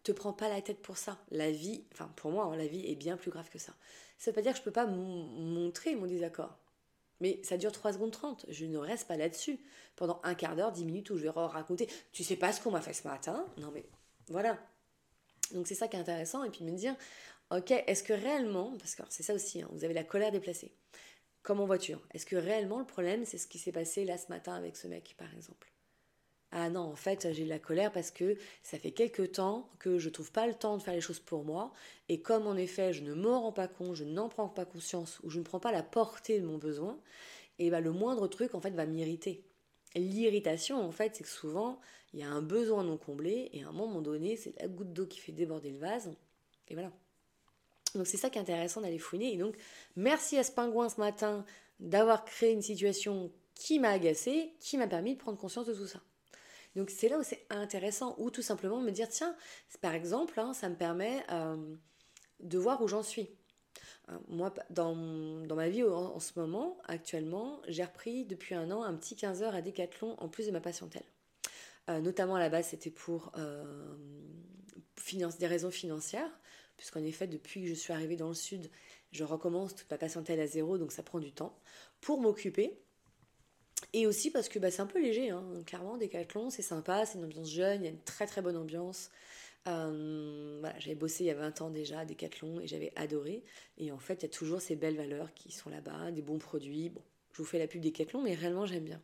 te 0.03 0.11
prends 0.11 0.33
pas 0.33 0.49
la 0.49 0.61
tête 0.61 0.81
pour 0.81 0.97
ça. 0.97 1.19
La 1.29 1.51
vie, 1.51 1.83
enfin 1.93 2.11
pour 2.15 2.31
moi, 2.31 2.55
la 2.55 2.65
vie 2.65 2.89
est 2.91 2.95
bien 2.95 3.17
plus 3.17 3.29
grave 3.29 3.49
que 3.49 3.59
ça. 3.59 3.73
Ça 4.17 4.31
veut 4.31 4.35
pas 4.35 4.41
dire 4.41 4.53
que 4.53 4.57
je 4.57 4.63
peux 4.63 4.71
pas 4.71 4.87
montrer 4.87 5.95
mon 5.95 6.07
désaccord. 6.07 6.57
Mais 7.19 7.39
ça 7.43 7.57
dure 7.57 7.71
3 7.71 7.93
secondes 7.93 8.11
30. 8.11 8.45
Je 8.49 8.65
ne 8.65 8.77
reste 8.77 9.07
pas 9.07 9.17
là-dessus 9.17 9.59
pendant 9.95 10.21
un 10.23 10.35
quart 10.35 10.55
d'heure, 10.55 10.71
10 10.71 10.85
minutes 10.85 11.09
où 11.09 11.17
je 11.17 11.23
vais 11.23 11.29
raconter. 11.29 11.87
Tu 12.11 12.23
sais 12.23 12.35
pas 12.35 12.51
ce 12.51 12.61
qu'on 12.61 12.71
m'a 12.71 12.81
fait 12.81 12.93
ce 12.93 13.07
matin? 13.07 13.45
Non 13.57 13.71
mais 13.73 13.85
voilà. 14.27 14.57
Donc 15.53 15.67
c'est 15.67 15.75
ça 15.75 15.87
qui 15.87 15.97
est 15.97 15.99
intéressant. 15.99 16.43
Et 16.43 16.49
puis 16.49 16.63
me 16.63 16.71
dire, 16.71 16.95
ok, 17.51 17.71
est-ce 17.71 18.03
que 18.03 18.13
réellement, 18.13 18.77
parce 18.77 18.95
que 18.95 19.03
c'est 19.09 19.23
ça 19.23 19.33
aussi, 19.33 19.61
hein, 19.61 19.69
vous 19.71 19.83
avez 19.83 19.93
la 19.93 20.03
colère 20.03 20.31
déplacée 20.31 20.73
comme 21.41 21.61
en 21.61 21.65
voiture. 21.65 22.01
Est-ce 22.13 22.25
que 22.25 22.35
réellement 22.35 22.79
le 22.79 22.85
problème, 22.85 23.25
c'est 23.25 23.37
ce 23.37 23.47
qui 23.47 23.59
s'est 23.59 23.71
passé 23.71 24.05
là 24.05 24.17
ce 24.17 24.27
matin 24.27 24.53
avec 24.53 24.75
ce 24.75 24.87
mec, 24.87 25.15
par 25.17 25.33
exemple? 25.33 25.71
Ah 26.51 26.69
non, 26.69 26.81
en 26.81 26.95
fait, 26.95 27.31
j'ai 27.31 27.43
de 27.43 27.49
la 27.49 27.59
colère 27.59 27.91
parce 27.91 28.09
que 28.09 28.35
ça 28.63 28.79
fait 28.79 28.91
quelques 28.91 29.33
temps 29.33 29.69
que 29.77 29.99
je 29.99 30.09
trouve 30.09 30.31
pas 30.31 30.47
le 30.47 30.55
temps 30.55 30.77
de 30.77 30.81
faire 30.81 30.95
les 30.95 31.01
choses 31.01 31.19
pour 31.19 31.43
moi, 31.43 31.71
et 32.07 32.21
comme 32.21 32.47
en 32.47 32.55
effet, 32.55 32.91
je 32.91 33.03
ne 33.03 33.13
m'en 33.13 33.41
rends 33.41 33.51
pas 33.51 33.67
compte, 33.67 33.95
je 33.95 34.03
n'en 34.03 34.29
prends 34.29 34.49
pas 34.49 34.65
conscience, 34.65 35.19
ou 35.23 35.29
je 35.29 35.37
ne 35.37 35.43
prends 35.43 35.59
pas 35.59 35.71
la 35.71 35.83
portée 35.83 36.39
de 36.39 36.45
mon 36.45 36.57
besoin, 36.57 36.97
et 37.59 37.69
ben 37.69 37.81
le 37.81 37.91
moindre 37.91 38.27
truc, 38.27 38.55
en 38.55 38.61
fait, 38.61 38.71
va 38.71 38.87
m'irriter. 38.87 39.43
L'irritation, 39.95 40.81
en 40.83 40.91
fait, 40.91 41.15
c'est 41.15 41.23
que 41.23 41.29
souvent, 41.29 41.79
il 42.13 42.19
y 42.19 42.23
a 42.23 42.29
un 42.29 42.41
besoin 42.41 42.83
non 42.83 42.97
comblé, 42.97 43.49
et 43.53 43.63
à 43.63 43.69
un 43.69 43.73
moment 43.73 44.01
donné, 44.01 44.35
c'est 44.35 44.59
la 44.59 44.67
goutte 44.67 44.91
d'eau 44.91 45.05
qui 45.05 45.19
fait 45.19 45.31
déborder 45.31 45.69
le 45.69 45.77
vase, 45.77 46.15
et 46.67 46.73
voilà. 46.73 46.91
Donc 47.95 48.07
c'est 48.07 48.17
ça 48.17 48.29
qui 48.29 48.37
est 48.37 48.41
intéressant 48.41 48.81
d'aller 48.81 48.99
fouiner. 48.99 49.33
Et 49.33 49.37
donc 49.37 49.55
merci 49.95 50.37
à 50.37 50.43
ce 50.43 50.51
pingouin 50.51 50.89
ce 50.89 50.99
matin 50.99 51.45
d'avoir 51.79 52.25
créé 52.25 52.51
une 52.51 52.61
situation 52.61 53.31
qui 53.55 53.79
m'a 53.79 53.89
agacée, 53.89 54.53
qui 54.59 54.77
m'a 54.77 54.87
permis 54.87 55.15
de 55.15 55.19
prendre 55.19 55.37
conscience 55.37 55.65
de 55.65 55.73
tout 55.73 55.87
ça. 55.87 55.99
Donc 56.75 56.89
c'est 56.89 57.09
là 57.09 57.17
où 57.17 57.23
c'est 57.23 57.45
intéressant, 57.49 58.15
ou 58.17 58.29
tout 58.29 58.41
simplement 58.41 58.79
me 58.79 58.91
dire, 58.91 59.09
tiens, 59.09 59.35
par 59.81 59.93
exemple, 59.93 60.39
hein, 60.39 60.53
ça 60.53 60.69
me 60.69 60.75
permet 60.75 61.23
euh, 61.31 61.75
de 62.39 62.57
voir 62.57 62.81
où 62.81 62.87
j'en 62.87 63.03
suis. 63.03 63.29
Euh, 64.09 64.17
moi, 64.27 64.53
dans, 64.69 64.95
dans, 65.45 65.55
ma 65.55 65.69
vie 65.69 65.83
en, 65.83 66.19
ce 66.19 66.39
moment, 66.39 66.77
actuellement, 66.85 67.61
j'ai 67.67 67.83
repris 67.83 68.25
depuis 68.25 68.55
un 68.55 68.71
an 68.71 68.83
un 68.83 68.95
petit 68.95 69.15
15 69.15 69.43
heures 69.43 69.55
à 69.55 69.61
Décathlon 69.61 70.15
en 70.19 70.29
plus 70.29 70.47
de 70.47 70.51
ma 70.51 70.61
patientèle. 70.61 71.05
Euh, 71.89 71.99
notamment 71.99 72.35
à 72.35 72.39
la 72.39 72.49
base, 72.49 72.67
c'était 72.67 72.91
pour 72.91 73.31
des 75.39 75.47
raisons 75.47 75.71
financières 75.71 76.31
puisqu'en 76.79 77.03
effet, 77.03 77.27
depuis 77.27 77.63
que 77.63 77.67
je 77.67 77.73
suis 77.73 77.91
arrivée 77.91 78.15
dans 78.15 78.29
le 78.29 78.33
sud, 78.33 78.71
je 79.11 79.25
recommence 79.25 79.75
toute 79.75 79.91
ma 79.91 79.97
patientèle 79.97 80.39
à 80.39 80.47
zéro, 80.47 80.77
donc 80.77 80.93
ça 80.93 81.03
prend 81.03 81.19
du 81.19 81.33
temps, 81.33 81.59
pour 81.99 82.21
m'occuper. 82.21 82.79
Et 83.93 84.05
aussi 84.07 84.29
parce 84.29 84.49
que 84.49 84.59
bah, 84.59 84.71
c'est 84.71 84.81
un 84.81 84.87
peu 84.87 85.01
léger, 85.01 85.29
hein. 85.29 85.43
clairement, 85.65 85.97
Decathlon, 85.97 86.49
c'est 86.49 86.61
sympa, 86.61 87.05
c'est 87.05 87.17
une 87.17 87.25
ambiance 87.25 87.49
jeune, 87.49 87.81
il 87.81 87.85
y 87.85 87.87
a 87.87 87.91
une 87.91 88.03
très 88.03 88.27
très 88.27 88.41
bonne 88.41 88.57
ambiance. 88.57 89.09
Euh, 89.67 90.57
voilà, 90.59 90.77
j'avais 90.79 90.95
bossé 90.95 91.23
il 91.23 91.27
y 91.27 91.31
a 91.31 91.35
20 91.35 91.61
ans 91.61 91.69
déjà 91.69 91.99
à 91.99 92.05
Decathlon 92.05 92.59
et 92.59 92.67
j'avais 92.67 92.91
adoré. 92.95 93.43
Et 93.77 93.91
en 93.91 93.99
fait, 93.99 94.15
il 94.15 94.21
y 94.23 94.25
a 94.25 94.29
toujours 94.29 94.61
ces 94.61 94.75
belles 94.75 94.95
valeurs 94.95 95.33
qui 95.33 95.51
sont 95.51 95.69
là-bas, 95.69 96.11
des 96.11 96.21
bons 96.21 96.39
produits. 96.39 96.89
Bon, 96.89 97.01
je 97.33 97.39
vous 97.39 97.45
fais 97.45 97.59
la 97.59 97.67
pub 97.67 97.81
Decathlon, 97.81 98.21
mais 98.21 98.35
réellement 98.35 98.65
j'aime 98.65 98.85
bien. 98.85 99.01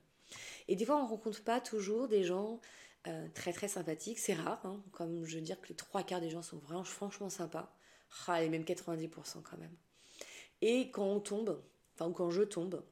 Et 0.67 0.75
des 0.75 0.85
fois, 0.85 1.01
on 1.01 1.07
rencontre 1.07 1.43
pas 1.43 1.59
toujours 1.59 2.07
des 2.07 2.23
gens 2.23 2.59
euh, 3.07 3.27
très 3.33 3.53
très 3.53 3.67
sympathique. 3.67 4.19
C'est 4.19 4.33
rare, 4.33 4.65
hein. 4.65 4.81
comme 4.91 5.25
je 5.25 5.35
veux 5.35 5.41
dire 5.41 5.59
que 5.61 5.69
les 5.69 5.75
trois 5.75 6.03
quarts 6.03 6.21
des 6.21 6.29
gens 6.29 6.41
sont 6.41 6.57
vraiment 6.57 6.83
franchement 6.83 7.29
sympas. 7.29 7.75
Ah, 8.27 8.43
et 8.43 8.49
même 8.49 8.63
90% 8.63 9.41
quand 9.43 9.57
même. 9.57 9.75
Et 10.61 10.89
quand 10.91 11.05
on 11.05 11.19
tombe, 11.19 11.61
enfin 11.93 12.11
quand 12.11 12.31
je 12.31 12.43
tombe, 12.43 12.83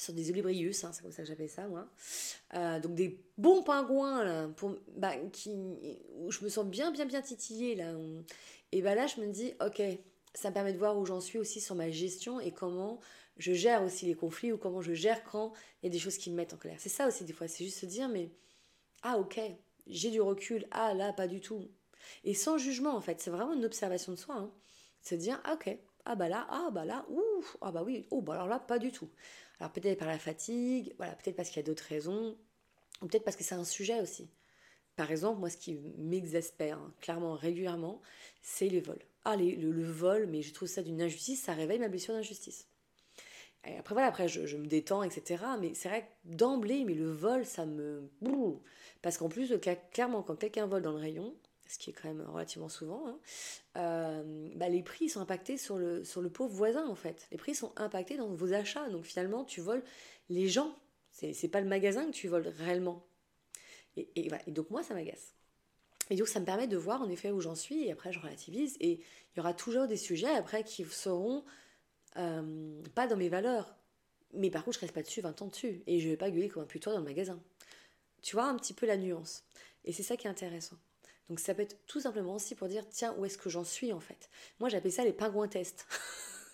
sur 0.00 0.14
des 0.14 0.30
olibrius, 0.30 0.84
hein, 0.84 0.90
c'est 0.92 1.02
comme 1.02 1.12
ça 1.12 1.22
que 1.22 1.28
j'appelle 1.28 1.48
ça 1.48 1.66
moi, 1.68 1.88
euh, 2.54 2.80
donc 2.80 2.94
des 2.94 3.20
bons 3.36 3.62
pingouins 3.62 4.24
là, 4.24 4.48
pour, 4.48 4.76
bah, 4.96 5.16
qui, 5.32 5.50
où 6.16 6.30
je 6.30 6.44
me 6.44 6.48
sens 6.48 6.66
bien 6.66 6.90
bien 6.90 7.06
bien 7.06 7.22
titillée 7.22 7.74
là. 7.74 7.92
Et 8.72 8.82
bah 8.82 8.94
là 8.94 9.06
je 9.06 9.20
me 9.20 9.26
dis, 9.26 9.54
ok, 9.64 9.82
ça 10.34 10.50
me 10.50 10.54
permet 10.54 10.72
de 10.72 10.78
voir 10.78 10.98
où 10.98 11.06
j'en 11.06 11.20
suis 11.20 11.38
aussi 11.38 11.60
sur 11.60 11.74
ma 11.74 11.90
gestion 11.90 12.40
et 12.40 12.52
comment 12.52 13.00
je 13.38 13.52
gère 13.52 13.82
aussi 13.82 14.06
les 14.06 14.14
conflits 14.14 14.52
ou 14.52 14.58
comment 14.58 14.82
je 14.82 14.92
gère 14.92 15.24
quand 15.24 15.52
il 15.82 15.86
y 15.86 15.88
a 15.88 15.92
des 15.92 15.98
choses 15.98 16.18
qui 16.18 16.30
me 16.30 16.36
mettent 16.36 16.52
en 16.52 16.56
colère. 16.56 16.78
C'est 16.80 16.88
ça 16.88 17.06
aussi 17.08 17.24
des 17.24 17.32
fois, 17.32 17.48
c'est 17.48 17.64
juste 17.64 17.78
se 17.78 17.86
dire, 17.86 18.08
mais 18.08 18.30
ah 19.02 19.18
ok, 19.18 19.40
j'ai 19.86 20.10
du 20.10 20.20
recul, 20.20 20.66
ah 20.70 20.94
là 20.94 21.12
pas 21.12 21.26
du 21.26 21.40
tout. 21.40 21.64
Et 22.24 22.34
sans 22.34 22.58
jugement 22.58 22.94
en 22.94 23.00
fait, 23.00 23.20
c'est 23.20 23.30
vraiment 23.30 23.54
une 23.54 23.64
observation 23.64 24.12
de 24.12 24.18
soi. 24.18 24.36
Hein. 24.36 24.50
De 25.10 25.16
dire 25.16 25.40
ah 25.44 25.54
ok, 25.54 25.76
ah 26.04 26.16
bah 26.16 26.28
là, 26.28 26.46
ah 26.50 26.68
bah 26.72 26.84
là, 26.84 27.06
ouf, 27.08 27.56
ah 27.60 27.72
bah 27.72 27.82
oui, 27.84 28.06
oh 28.10 28.20
bah 28.20 28.34
alors 28.34 28.48
là 28.48 28.58
pas 28.58 28.78
du 28.78 28.92
tout. 28.92 29.08
Alors 29.60 29.72
peut-être 29.72 29.98
par 29.98 30.08
la 30.08 30.18
fatigue, 30.18 30.94
voilà, 30.98 31.14
peut-être 31.14 31.36
parce 31.36 31.48
qu'il 31.48 31.58
y 31.58 31.64
a 31.64 31.66
d'autres 31.66 31.84
raisons, 31.84 32.36
ou 33.02 33.06
peut-être 33.06 33.24
parce 33.24 33.36
que 33.36 33.44
c'est 33.44 33.54
un 33.54 33.64
sujet 33.64 34.00
aussi. 34.00 34.28
Par 34.96 35.10
exemple, 35.10 35.40
moi 35.40 35.50
ce 35.50 35.56
qui 35.56 35.78
m'exaspère 35.96 36.78
hein, 36.78 36.92
clairement 37.00 37.34
régulièrement, 37.34 38.00
c'est 38.42 38.68
les 38.68 38.80
vols. 38.80 39.02
Ah 39.24 39.36
le, 39.36 39.82
vol, 39.82 40.26
mais 40.26 40.42
je 40.42 40.52
trouve 40.52 40.68
ça 40.68 40.82
d'une 40.82 41.02
injustice, 41.02 41.42
ça 41.42 41.52
réveille 41.52 41.78
ma 41.78 41.88
blessure 41.88 42.14
d'injustice. 42.14 42.66
Après 43.64 43.94
voilà, 43.94 44.08
après 44.08 44.28
je, 44.28 44.56
me 44.56 44.66
détends, 44.66 45.02
etc. 45.02 45.44
Mais 45.60 45.74
c'est 45.74 45.88
vrai 45.88 46.02
que 46.02 46.34
d'emblée, 46.34 46.84
mais 46.84 46.94
le 46.94 47.10
vol, 47.10 47.44
ça 47.44 47.66
me... 47.66 48.08
Parce 49.02 49.18
qu'en 49.18 49.28
plus, 49.28 49.52
clairement, 49.92 50.22
quand 50.22 50.36
quelqu'un 50.36 50.66
vole 50.66 50.82
dans 50.82 50.92
le 50.92 50.98
rayon, 50.98 51.34
ce 51.68 51.78
qui 51.78 51.90
est 51.90 51.92
quand 51.92 52.08
même 52.08 52.22
relativement 52.26 52.70
souvent, 52.70 53.06
hein, 53.06 53.18
euh, 53.76 54.48
bah, 54.56 54.68
les 54.68 54.82
prix 54.82 55.08
sont 55.10 55.20
impactés 55.20 55.58
sur 55.58 55.76
le, 55.76 56.02
sur 56.02 56.22
le 56.22 56.30
pauvre 56.30 56.54
voisin 56.54 56.86
en 56.88 56.94
fait. 56.94 57.28
Les 57.30 57.36
prix 57.36 57.54
sont 57.54 57.72
impactés 57.76 58.16
dans 58.16 58.28
vos 58.28 58.52
achats. 58.54 58.88
Donc 58.88 59.04
finalement, 59.04 59.44
tu 59.44 59.60
voles 59.60 59.84
les 60.30 60.48
gens. 60.48 60.74
C'est 61.12 61.48
pas 61.48 61.60
le 61.60 61.66
magasin 61.66 62.06
que 62.06 62.12
tu 62.12 62.28
voles 62.28 62.46
réellement. 62.46 63.04
Et, 63.96 64.30
donc 64.48 64.70
moi, 64.70 64.82
ça 64.82 64.94
m'agace. 64.94 65.34
Et 66.10 66.16
donc 66.16 66.28
ça 66.28 66.40
me 66.40 66.44
permet 66.44 66.68
de 66.68 66.76
voir 66.76 67.02
en 67.02 67.08
effet 67.08 67.30
où 67.32 67.40
j'en 67.40 67.56
suis 67.56 67.84
et 67.84 67.92
après 67.92 68.12
je 68.12 68.20
relativise. 68.20 68.76
Et 68.80 68.92
il 68.92 69.36
y 69.36 69.40
aura 69.40 69.52
toujours 69.52 69.86
des 69.86 69.96
sujets 69.96 70.34
après 70.34 70.64
qui 70.64 70.84
seront 70.84 71.44
euh, 72.16 72.82
pas 72.94 73.06
dans 73.06 73.16
mes 73.16 73.28
valeurs. 73.28 73.74
Mais 74.32 74.50
par 74.50 74.64
contre, 74.64 74.76
je 74.76 74.80
reste 74.82 74.94
pas 74.94 75.02
dessus 75.02 75.20
20 75.20 75.42
ans 75.42 75.48
dessus. 75.48 75.82
Et 75.86 76.00
je 76.00 76.08
vais 76.08 76.16
pas 76.16 76.30
gueuler 76.30 76.48
comme 76.48 76.62
un 76.62 76.66
putois 76.66 76.92
dans 76.92 77.00
le 77.00 77.04
magasin. 77.04 77.40
Tu 78.22 78.36
vois 78.36 78.44
un 78.44 78.56
petit 78.56 78.74
peu 78.74 78.86
la 78.86 78.96
nuance. 78.96 79.44
Et 79.84 79.92
c'est 79.92 80.02
ça 80.02 80.16
qui 80.16 80.26
est 80.26 80.30
intéressant. 80.30 80.76
Donc 81.28 81.40
ça 81.40 81.54
peut 81.54 81.62
être 81.62 81.76
tout 81.86 82.00
simplement 82.00 82.34
aussi 82.34 82.54
pour 82.54 82.68
dire, 82.68 82.84
tiens, 82.88 83.14
où 83.18 83.24
est-ce 83.24 83.38
que 83.38 83.50
j'en 83.50 83.64
suis 83.64 83.92
en 83.92 84.00
fait? 84.00 84.30
Moi 84.60 84.68
j'appelle 84.68 84.92
ça 84.92 85.04
les 85.04 85.12
pingouins 85.12 85.48
tests. 85.48 85.86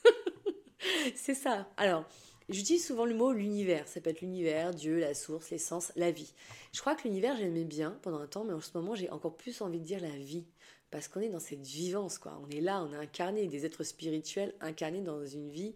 c'est 1.15 1.35
ça. 1.35 1.69
Alors, 1.77 2.05
j'utilise 2.49 2.87
souvent 2.87 3.05
le 3.05 3.15
mot 3.15 3.33
l'univers. 3.33 3.87
Ça 3.89 4.01
peut 4.01 4.11
être 4.11 4.21
l'univers, 4.21 4.75
Dieu, 4.75 4.99
la 4.99 5.15
source, 5.15 5.51
l'essence, 5.51 5.93
la 5.97 6.11
vie. 6.11 6.33
Je 6.73 6.81
crois 6.81 6.95
que 6.95 7.05
l'univers, 7.05 7.37
j'aimais 7.37 7.65
bien 7.65 7.99
pendant 8.03 8.19
un 8.19 8.27
temps, 8.27 8.45
mais 8.45 8.53
en 8.53 8.61
ce 8.61 8.71
moment, 8.75 8.95
j'ai 8.95 9.11
encore 9.11 9.37
plus 9.37 9.61
envie 9.61 9.81
de 9.81 9.85
dire 9.85 10.01
la 10.01 10.17
vie 10.17 10.47
parce 10.91 11.09
qu'on 11.09 11.21
est 11.21 11.29
dans 11.29 11.41
cette 11.41 11.67
vivance, 11.67 12.19
quoi. 12.19 12.41
On 12.45 12.49
est 12.51 12.61
là, 12.61 12.81
on 12.83 12.93
est 12.93 12.97
incarné, 12.97 13.49
des 13.49 13.67
êtres 13.67 13.83
spirituels 13.83 14.55
incarnés 14.61 15.03
dans 15.03 15.27
une 15.27 15.51
vie 15.51 15.75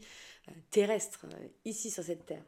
euh, 0.48 0.52
terrestre, 0.70 1.26
euh, 1.34 1.48
ici 1.64 1.90
sur 1.90 2.04
cette 2.04 2.24
terre. 2.24 2.44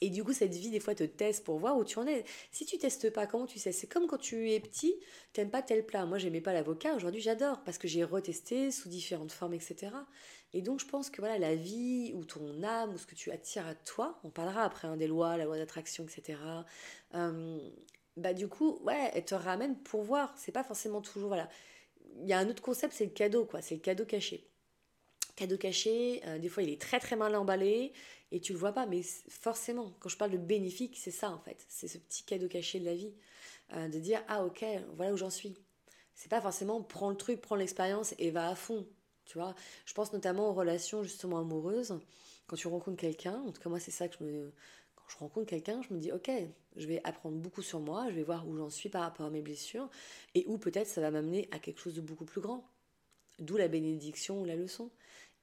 Et 0.00 0.10
du 0.10 0.22
coup, 0.22 0.32
cette 0.32 0.54
vie, 0.54 0.70
des 0.70 0.80
fois, 0.80 0.94
te 0.94 1.04
teste 1.04 1.44
pour 1.44 1.58
voir 1.58 1.76
où 1.76 1.84
tu 1.84 1.98
en 1.98 2.06
es. 2.06 2.24
Si 2.52 2.64
tu 2.64 2.78
testes 2.78 3.10
pas, 3.10 3.26
comment 3.26 3.46
tu 3.46 3.58
sais? 3.58 3.72
C'est 3.72 3.86
comme 3.86 4.06
quand 4.06 4.18
tu 4.18 4.52
es 4.52 4.60
petit, 4.60 4.94
tu 5.32 5.40
n'aimes 5.40 5.50
pas 5.50 5.62
tel 5.62 5.84
plat. 5.84 6.06
Moi, 6.06 6.18
j'aimais 6.18 6.40
pas 6.40 6.52
l'avocat, 6.52 6.94
aujourd'hui, 6.94 7.20
j'adore 7.20 7.62
parce 7.64 7.78
que 7.78 7.88
j'ai 7.88 8.04
retesté 8.04 8.70
sous 8.70 8.88
différentes 8.88 9.32
formes, 9.32 9.54
etc. 9.54 9.92
Et 10.52 10.62
donc, 10.62 10.80
je 10.80 10.86
pense 10.86 11.10
que 11.10 11.20
voilà, 11.20 11.38
la 11.38 11.54
vie 11.54 12.12
ou 12.14 12.24
ton 12.24 12.62
âme 12.62 12.94
ou 12.94 12.98
ce 12.98 13.06
que 13.06 13.14
tu 13.14 13.30
attires 13.30 13.66
à 13.66 13.74
toi, 13.74 14.20
on 14.24 14.30
parlera 14.30 14.64
après 14.64 14.88
hein, 14.88 14.96
des 14.96 15.06
lois, 15.06 15.36
la 15.36 15.44
loi 15.44 15.58
d'attraction, 15.58 16.04
etc 16.04 16.36
bah 18.18 18.34
du 18.34 18.48
coup, 18.48 18.78
ouais, 18.84 19.10
elle 19.14 19.24
te 19.24 19.34
ramène 19.34 19.76
pour 19.78 20.02
voir. 20.02 20.34
C'est 20.36 20.52
pas 20.52 20.64
forcément 20.64 21.00
toujours, 21.00 21.28
voilà. 21.28 21.48
Il 22.20 22.28
y 22.28 22.32
a 22.32 22.38
un 22.38 22.48
autre 22.48 22.62
concept, 22.62 22.92
c'est 22.94 23.04
le 23.04 23.10
cadeau, 23.12 23.44
quoi. 23.46 23.62
C'est 23.62 23.76
le 23.76 23.80
cadeau 23.80 24.04
caché. 24.04 24.50
Cadeau 25.38 25.56
caché, 25.56 26.20
euh, 26.26 26.38
des 26.38 26.48
fois 26.48 26.64
il 26.64 26.70
est 26.70 26.80
très 26.80 26.98
très 26.98 27.14
mal 27.14 27.34
emballé 27.36 27.92
et 28.32 28.40
tu 28.40 28.52
le 28.52 28.58
vois 28.58 28.72
pas, 28.72 28.86
mais 28.86 29.02
forcément, 29.28 29.94
quand 30.00 30.08
je 30.08 30.16
parle 30.16 30.32
de 30.32 30.36
bénéfique, 30.36 30.98
c'est 30.98 31.12
ça 31.12 31.30
en 31.30 31.38
fait, 31.38 31.64
c'est 31.68 31.86
ce 31.86 31.96
petit 31.96 32.24
cadeau 32.24 32.48
caché 32.48 32.80
de 32.80 32.84
la 32.84 32.94
vie, 32.94 33.14
euh, 33.74 33.88
de 33.88 33.98
dire 34.00 34.20
ah 34.28 34.44
ok, 34.44 34.64
voilà 34.96 35.12
où 35.12 35.16
j'en 35.16 35.30
suis. 35.30 35.54
C'est 36.14 36.28
pas 36.28 36.40
forcément 36.40 36.82
prends 36.82 37.10
le 37.10 37.16
truc, 37.16 37.40
prends 37.40 37.54
l'expérience 37.54 38.14
et 38.18 38.32
va 38.32 38.48
à 38.48 38.56
fond, 38.56 38.84
tu 39.26 39.38
vois. 39.38 39.54
Je 39.86 39.94
pense 39.94 40.12
notamment 40.12 40.50
aux 40.50 40.54
relations 40.54 41.04
justement 41.04 41.38
amoureuses. 41.38 42.00
Quand 42.48 42.56
tu 42.56 42.66
rencontres 42.66 42.96
quelqu'un, 42.96 43.40
en 43.46 43.52
tout 43.52 43.62
cas 43.62 43.70
moi 43.70 43.78
c'est 43.78 43.92
ça 43.92 44.08
que 44.08 44.16
je 44.18 44.24
me, 44.24 44.52
quand 44.96 45.04
je 45.08 45.18
rencontre 45.18 45.46
quelqu'un, 45.46 45.80
je 45.88 45.94
me 45.94 46.00
dis 46.00 46.10
ok, 46.10 46.30
je 46.76 46.86
vais 46.88 47.00
apprendre 47.04 47.36
beaucoup 47.36 47.62
sur 47.62 47.78
moi, 47.78 48.06
je 48.08 48.14
vais 48.14 48.24
voir 48.24 48.48
où 48.48 48.56
j'en 48.56 48.70
suis 48.70 48.88
par 48.88 49.02
rapport 49.02 49.26
à 49.26 49.30
mes 49.30 49.42
blessures 49.42 49.88
et 50.34 50.44
où 50.48 50.58
peut-être 50.58 50.88
ça 50.88 51.00
va 51.00 51.12
m'amener 51.12 51.48
à 51.52 51.60
quelque 51.60 51.78
chose 51.78 51.94
de 51.94 52.00
beaucoup 52.00 52.24
plus 52.24 52.40
grand. 52.40 52.68
D'où 53.38 53.56
la 53.56 53.68
bénédiction 53.68 54.40
ou 54.40 54.44
la 54.44 54.56
leçon. 54.56 54.90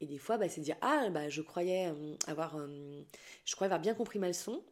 Et 0.02 0.06
des 0.06 0.18
fois, 0.18 0.38
bah, 0.38 0.50
c'est 0.50 0.62
dire 0.62 0.78
Ah, 0.82 1.10
bah, 1.10 1.30
je 1.30 1.42
croyais 1.42 1.88
euh, 1.88 2.16
avoir, 2.28 2.58
euh, 2.58 3.02
je 3.46 3.56
croyais 3.56 3.70
avoir 3.70 3.82
bien 3.82 3.94
compris 3.94 4.20
ma 4.20 4.28
leçon. 4.28 4.64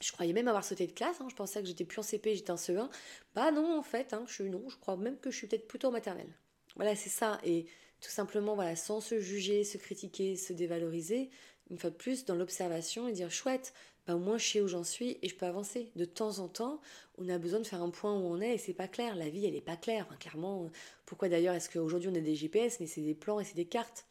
Je 0.00 0.12
croyais 0.12 0.34
même 0.34 0.48
avoir 0.48 0.64
sauté 0.64 0.86
de 0.86 0.92
classe. 0.92 1.20
Hein. 1.20 1.28
je 1.30 1.34
pensais 1.34 1.60
que 1.60 1.66
j'étais 1.66 1.84
plus 1.84 2.00
en 2.00 2.02
CP, 2.02 2.34
j'étais 2.34 2.50
en 2.50 2.56
CE1. 2.56 2.90
Bah 3.34 3.50
non, 3.50 3.78
en 3.78 3.82
fait, 3.82 4.12
hein, 4.12 4.24
je 4.26 4.34
suis 4.34 4.50
non. 4.50 4.68
Je 4.68 4.76
crois 4.76 4.96
même 4.96 5.18
que 5.18 5.30
je 5.30 5.36
suis 5.38 5.46
peut-être 5.46 5.66
plutôt 5.66 5.88
en 5.88 5.92
maternelle. 5.92 6.32
Voilà, 6.76 6.94
c'est 6.94 7.10
ça. 7.10 7.40
Et 7.44 7.66
tout 8.00 8.10
simplement, 8.10 8.54
voilà, 8.54 8.76
sans 8.76 9.00
se 9.00 9.18
juger, 9.20 9.64
se 9.64 9.78
critiquer, 9.78 10.36
se 10.36 10.52
dévaloriser, 10.52 11.30
une 11.70 11.78
fois 11.78 11.90
de 11.90 11.96
plus, 11.96 12.26
dans 12.26 12.34
l'observation 12.34 13.08
et 13.08 13.12
dire 13.12 13.30
chouette, 13.30 13.72
bah, 14.06 14.14
au 14.14 14.18
moins 14.18 14.38
je 14.38 14.46
sais 14.46 14.60
où 14.60 14.68
j'en 14.68 14.84
suis 14.84 15.18
et 15.22 15.28
je 15.28 15.34
peux 15.34 15.46
avancer. 15.46 15.90
De 15.96 16.04
temps 16.04 16.38
en 16.38 16.48
temps, 16.48 16.80
on 17.18 17.28
a 17.28 17.38
besoin 17.38 17.60
de 17.60 17.66
faire 17.66 17.82
un 17.82 17.90
point 17.90 18.12
où 18.12 18.22
on 18.22 18.40
est 18.40 18.54
et 18.54 18.58
c'est 18.58 18.74
pas 18.74 18.88
clair. 18.88 19.16
La 19.16 19.30
vie, 19.30 19.46
elle 19.46 19.56
est 19.56 19.60
pas 19.60 19.76
claire. 19.76 20.06
clairement, 20.20 20.70
pourquoi 21.06 21.28
d'ailleurs 21.28 21.54
est-ce 21.54 21.70
qu'aujourd'hui 21.70 22.10
on 22.12 22.14
a 22.14 22.20
des 22.20 22.36
GPS, 22.36 22.80
mais 22.80 22.86
c'est 22.86 23.00
des 23.00 23.14
plans 23.14 23.40
et 23.40 23.44
c'est 23.44 23.56
des 23.56 23.66
cartes 23.66 24.06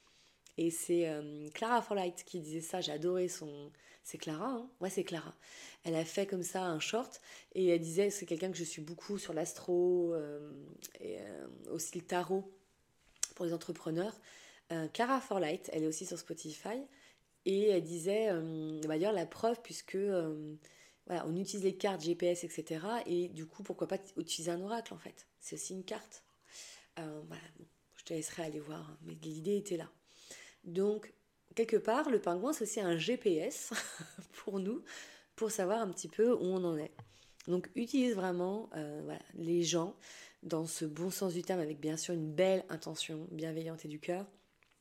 et 0.57 0.71
c'est 0.71 1.07
euh, 1.09 1.49
Clara 1.53 1.81
Forlight 1.81 2.23
qui 2.23 2.39
disait 2.39 2.61
ça, 2.61 2.79
adoré 2.91 3.27
son... 3.27 3.71
C'est 4.03 4.19
Clara, 4.19 4.47
hein 4.47 4.69
Ouais, 4.79 4.89
c'est 4.89 5.03
Clara. 5.03 5.33
Elle 5.83 5.95
a 5.95 6.05
fait 6.05 6.27
comme 6.27 6.43
ça 6.43 6.63
un 6.63 6.79
short 6.79 7.21
et 7.53 7.67
elle 7.69 7.79
disait, 7.79 8.11
c'est 8.11 8.27
quelqu'un 8.27 8.51
que 8.51 8.57
je 8.57 8.63
suis 8.63 8.81
beaucoup 8.81 9.17
sur 9.17 9.33
l'astro 9.33 10.13
euh, 10.13 10.51
et 10.99 11.19
euh, 11.19 11.47
aussi 11.71 11.97
le 11.97 12.05
tarot 12.05 12.53
pour 13.35 13.45
les 13.45 13.53
entrepreneurs. 13.53 14.15
Clara 14.93 15.21
Forlight, 15.21 15.69
elle 15.73 15.83
est 15.83 15.87
aussi 15.87 16.07
sur 16.07 16.17
Spotify 16.17 16.81
et 17.45 17.69
elle 17.69 17.83
disait, 17.83 18.31
d'ailleurs 18.81 19.13
la 19.13 19.27
preuve 19.27 19.61
puisque 19.61 19.95
on 19.95 21.35
utilise 21.35 21.63
les 21.63 21.75
cartes 21.75 22.01
GPS, 22.01 22.43
etc. 22.43 22.83
Et 23.05 23.27
du 23.27 23.45
coup, 23.45 23.61
pourquoi 23.61 23.87
pas 23.87 23.99
utiliser 24.17 24.49
un 24.49 24.61
oracle 24.61 24.91
en 24.95 24.97
fait 24.97 25.27
C'est 25.39 25.53
aussi 25.53 25.73
une 25.73 25.83
carte. 25.83 26.23
voilà, 26.97 27.43
je 27.95 28.05
te 28.05 28.13
laisserai 28.15 28.41
aller 28.41 28.59
voir, 28.59 28.89
hein, 28.89 28.97
mais 29.03 29.13
l'idée 29.21 29.57
était 29.57 29.77
là. 29.77 29.91
Donc, 30.65 31.13
quelque 31.56 31.78
part, 31.78 32.10
le 32.10 32.19
pingouin, 32.19 32.54
c'est 32.54 32.63
aussi 32.63 32.82
un 32.82 32.97
GPS 32.97 33.71
pour 34.34 34.60
nous, 34.60 34.84
pour 35.36 35.51
savoir 35.51 35.80
un 35.80 35.89
petit 35.89 36.08
peu 36.08 36.34
où 36.34 36.43
on 36.43 36.63
en 36.63 36.78
est. 36.78 36.91
Donc, 37.47 37.69
utilise 37.75 38.15
vraiment 38.15 38.69
euh, 38.75 39.17
les 39.36 39.63
gens 39.63 39.95
dans 40.43 40.65
ce 40.65 40.86
bon 40.86 41.10
sens 41.10 41.34
du 41.34 41.43
terme, 41.43 41.60
avec 41.60 41.80
bien 41.80 41.97
sûr 41.97 42.13
une 42.13 42.32
belle 42.32 42.65
intention 42.69 43.28
bienveillante 43.32 43.86
et 43.86 43.88
du 43.88 43.99
cœur. 43.99 44.25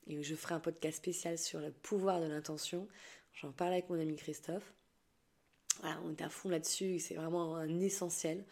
Et 0.06 0.22
je 0.22 0.34
ferai 0.34 0.54
un 0.54 0.60
podcast 0.60 0.98
spécial 0.98 1.38
sur 1.38 1.60
le 1.60 1.70
pouvoir 1.70 2.20
de 2.20 2.26
l'intention. 2.26 2.88
J'en 3.32 3.52
parle 3.52 3.72
avec 3.72 3.88
mon 3.88 3.98
ami 3.98 4.16
Christophe. 4.16 4.74
Voilà, 5.80 6.00
on 6.04 6.12
est 6.12 6.22
à 6.22 6.28
fond 6.28 6.48
là-dessus, 6.50 6.98
c'est 6.98 7.14
vraiment 7.14 7.56
un 7.56 7.80
essentiel. 7.80 8.44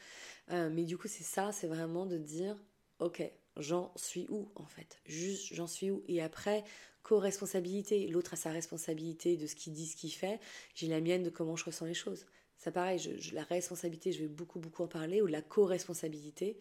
Euh, 0.50 0.70
mais 0.70 0.84
du 0.84 0.98
coup, 0.98 1.08
c'est 1.08 1.22
ça, 1.22 1.52
c'est 1.52 1.68
vraiment 1.68 2.04
de 2.06 2.18
dire, 2.18 2.56
ok, 2.98 3.22
j'en 3.58 3.92
suis 3.96 4.26
où 4.28 4.50
en 4.56 4.66
fait? 4.66 5.00
Juste, 5.04 5.54
j'en 5.54 5.66
suis 5.66 5.90
où? 5.90 6.02
Et 6.08 6.20
après, 6.22 6.64
co-responsabilité. 7.02 8.06
L'autre 8.08 8.34
a 8.34 8.36
sa 8.36 8.50
responsabilité 8.50 9.36
de 9.36 9.46
ce 9.46 9.54
qu'il 9.54 9.72
dit, 9.72 9.86
ce 9.86 9.96
qu'il 9.96 10.12
fait. 10.12 10.40
J'ai 10.74 10.88
la 10.88 11.00
mienne 11.00 11.22
de 11.22 11.30
comment 11.30 11.56
je 11.56 11.64
ressens 11.64 11.86
les 11.86 11.94
choses. 11.94 12.26
Ça 12.58 12.70
pareil, 12.70 12.98
je, 12.98 13.34
la 13.34 13.42
responsabilité, 13.42 14.12
je 14.12 14.20
vais 14.20 14.28
beaucoup, 14.28 14.60
beaucoup 14.60 14.84
en 14.84 14.88
parler, 14.88 15.20
ou 15.20 15.26
la 15.26 15.42
co-responsabilité. 15.42 16.58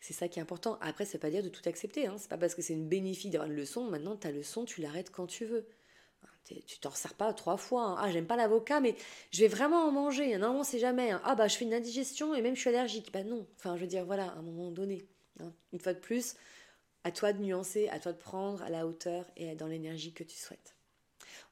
C'est 0.00 0.14
ça 0.14 0.28
qui 0.28 0.38
est 0.38 0.42
important. 0.42 0.78
Après, 0.80 1.04
ça 1.04 1.14
veut 1.14 1.18
pas 1.18 1.30
dire 1.30 1.42
de 1.42 1.48
tout 1.48 1.62
accepter. 1.66 2.06
Hein. 2.06 2.16
C'est 2.18 2.28
pas 2.28 2.38
parce 2.38 2.54
que 2.54 2.62
c'est 2.62 2.74
une 2.74 2.88
bénéfice 2.88 3.30
d'avoir 3.32 3.50
une 3.50 3.56
leçon. 3.56 3.84
Maintenant, 3.90 4.16
ta 4.16 4.30
leçon, 4.30 4.64
tu 4.64 4.80
l'arrêtes 4.80 5.10
quand 5.10 5.26
tu 5.26 5.44
veux. 5.44 5.66
Tu 6.44 6.78
t'en 6.78 6.90
resserres 6.90 7.14
pas 7.14 7.32
trois 7.34 7.56
fois. 7.56 7.84
Hein. 7.84 7.96
Ah, 7.98 8.10
j'aime 8.10 8.26
pas 8.26 8.36
l'avocat, 8.36 8.80
mais 8.80 8.94
je 9.32 9.40
vais 9.40 9.48
vraiment 9.48 9.84
en 9.84 9.92
manger. 9.92 10.38
Non, 10.38 10.60
on 10.60 10.64
sait 10.64 10.78
jamais. 10.78 11.10
Hein. 11.10 11.20
Ah, 11.24 11.34
bah, 11.34 11.48
je 11.48 11.56
fais 11.56 11.64
une 11.64 11.74
indigestion 11.74 12.34
et 12.34 12.40
même 12.40 12.54
je 12.54 12.60
suis 12.60 12.70
allergique. 12.70 13.12
Bah, 13.12 13.24
non. 13.24 13.46
Enfin, 13.56 13.76
je 13.76 13.82
veux 13.82 13.86
dire, 13.86 14.04
voilà, 14.06 14.28
à 14.28 14.36
un 14.36 14.42
moment 14.42 14.70
donné. 14.70 15.04
Une 15.72 15.78
fois 15.78 15.94
de 15.94 16.00
plus, 16.00 16.34
à 17.04 17.12
toi 17.12 17.32
de 17.32 17.42
nuancer, 17.42 17.88
à 17.88 17.98
toi 17.98 18.12
de 18.12 18.18
prendre 18.18 18.62
à 18.62 18.70
la 18.70 18.86
hauteur 18.86 19.24
et 19.36 19.54
dans 19.54 19.66
l'énergie 19.66 20.12
que 20.12 20.24
tu 20.24 20.36
souhaites. 20.36 20.74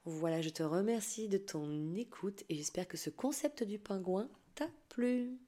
Voilà, 0.04 0.40
je 0.40 0.50
te 0.50 0.62
remercie 0.62 1.28
de 1.28 1.38
ton 1.38 1.94
écoute 1.94 2.44
et 2.48 2.54
j'espère 2.54 2.86
que 2.86 2.96
ce 2.96 3.10
concept 3.10 3.64
du 3.64 3.78
pingouin 3.78 4.28
t'a 4.54 4.68
plu. 4.88 5.38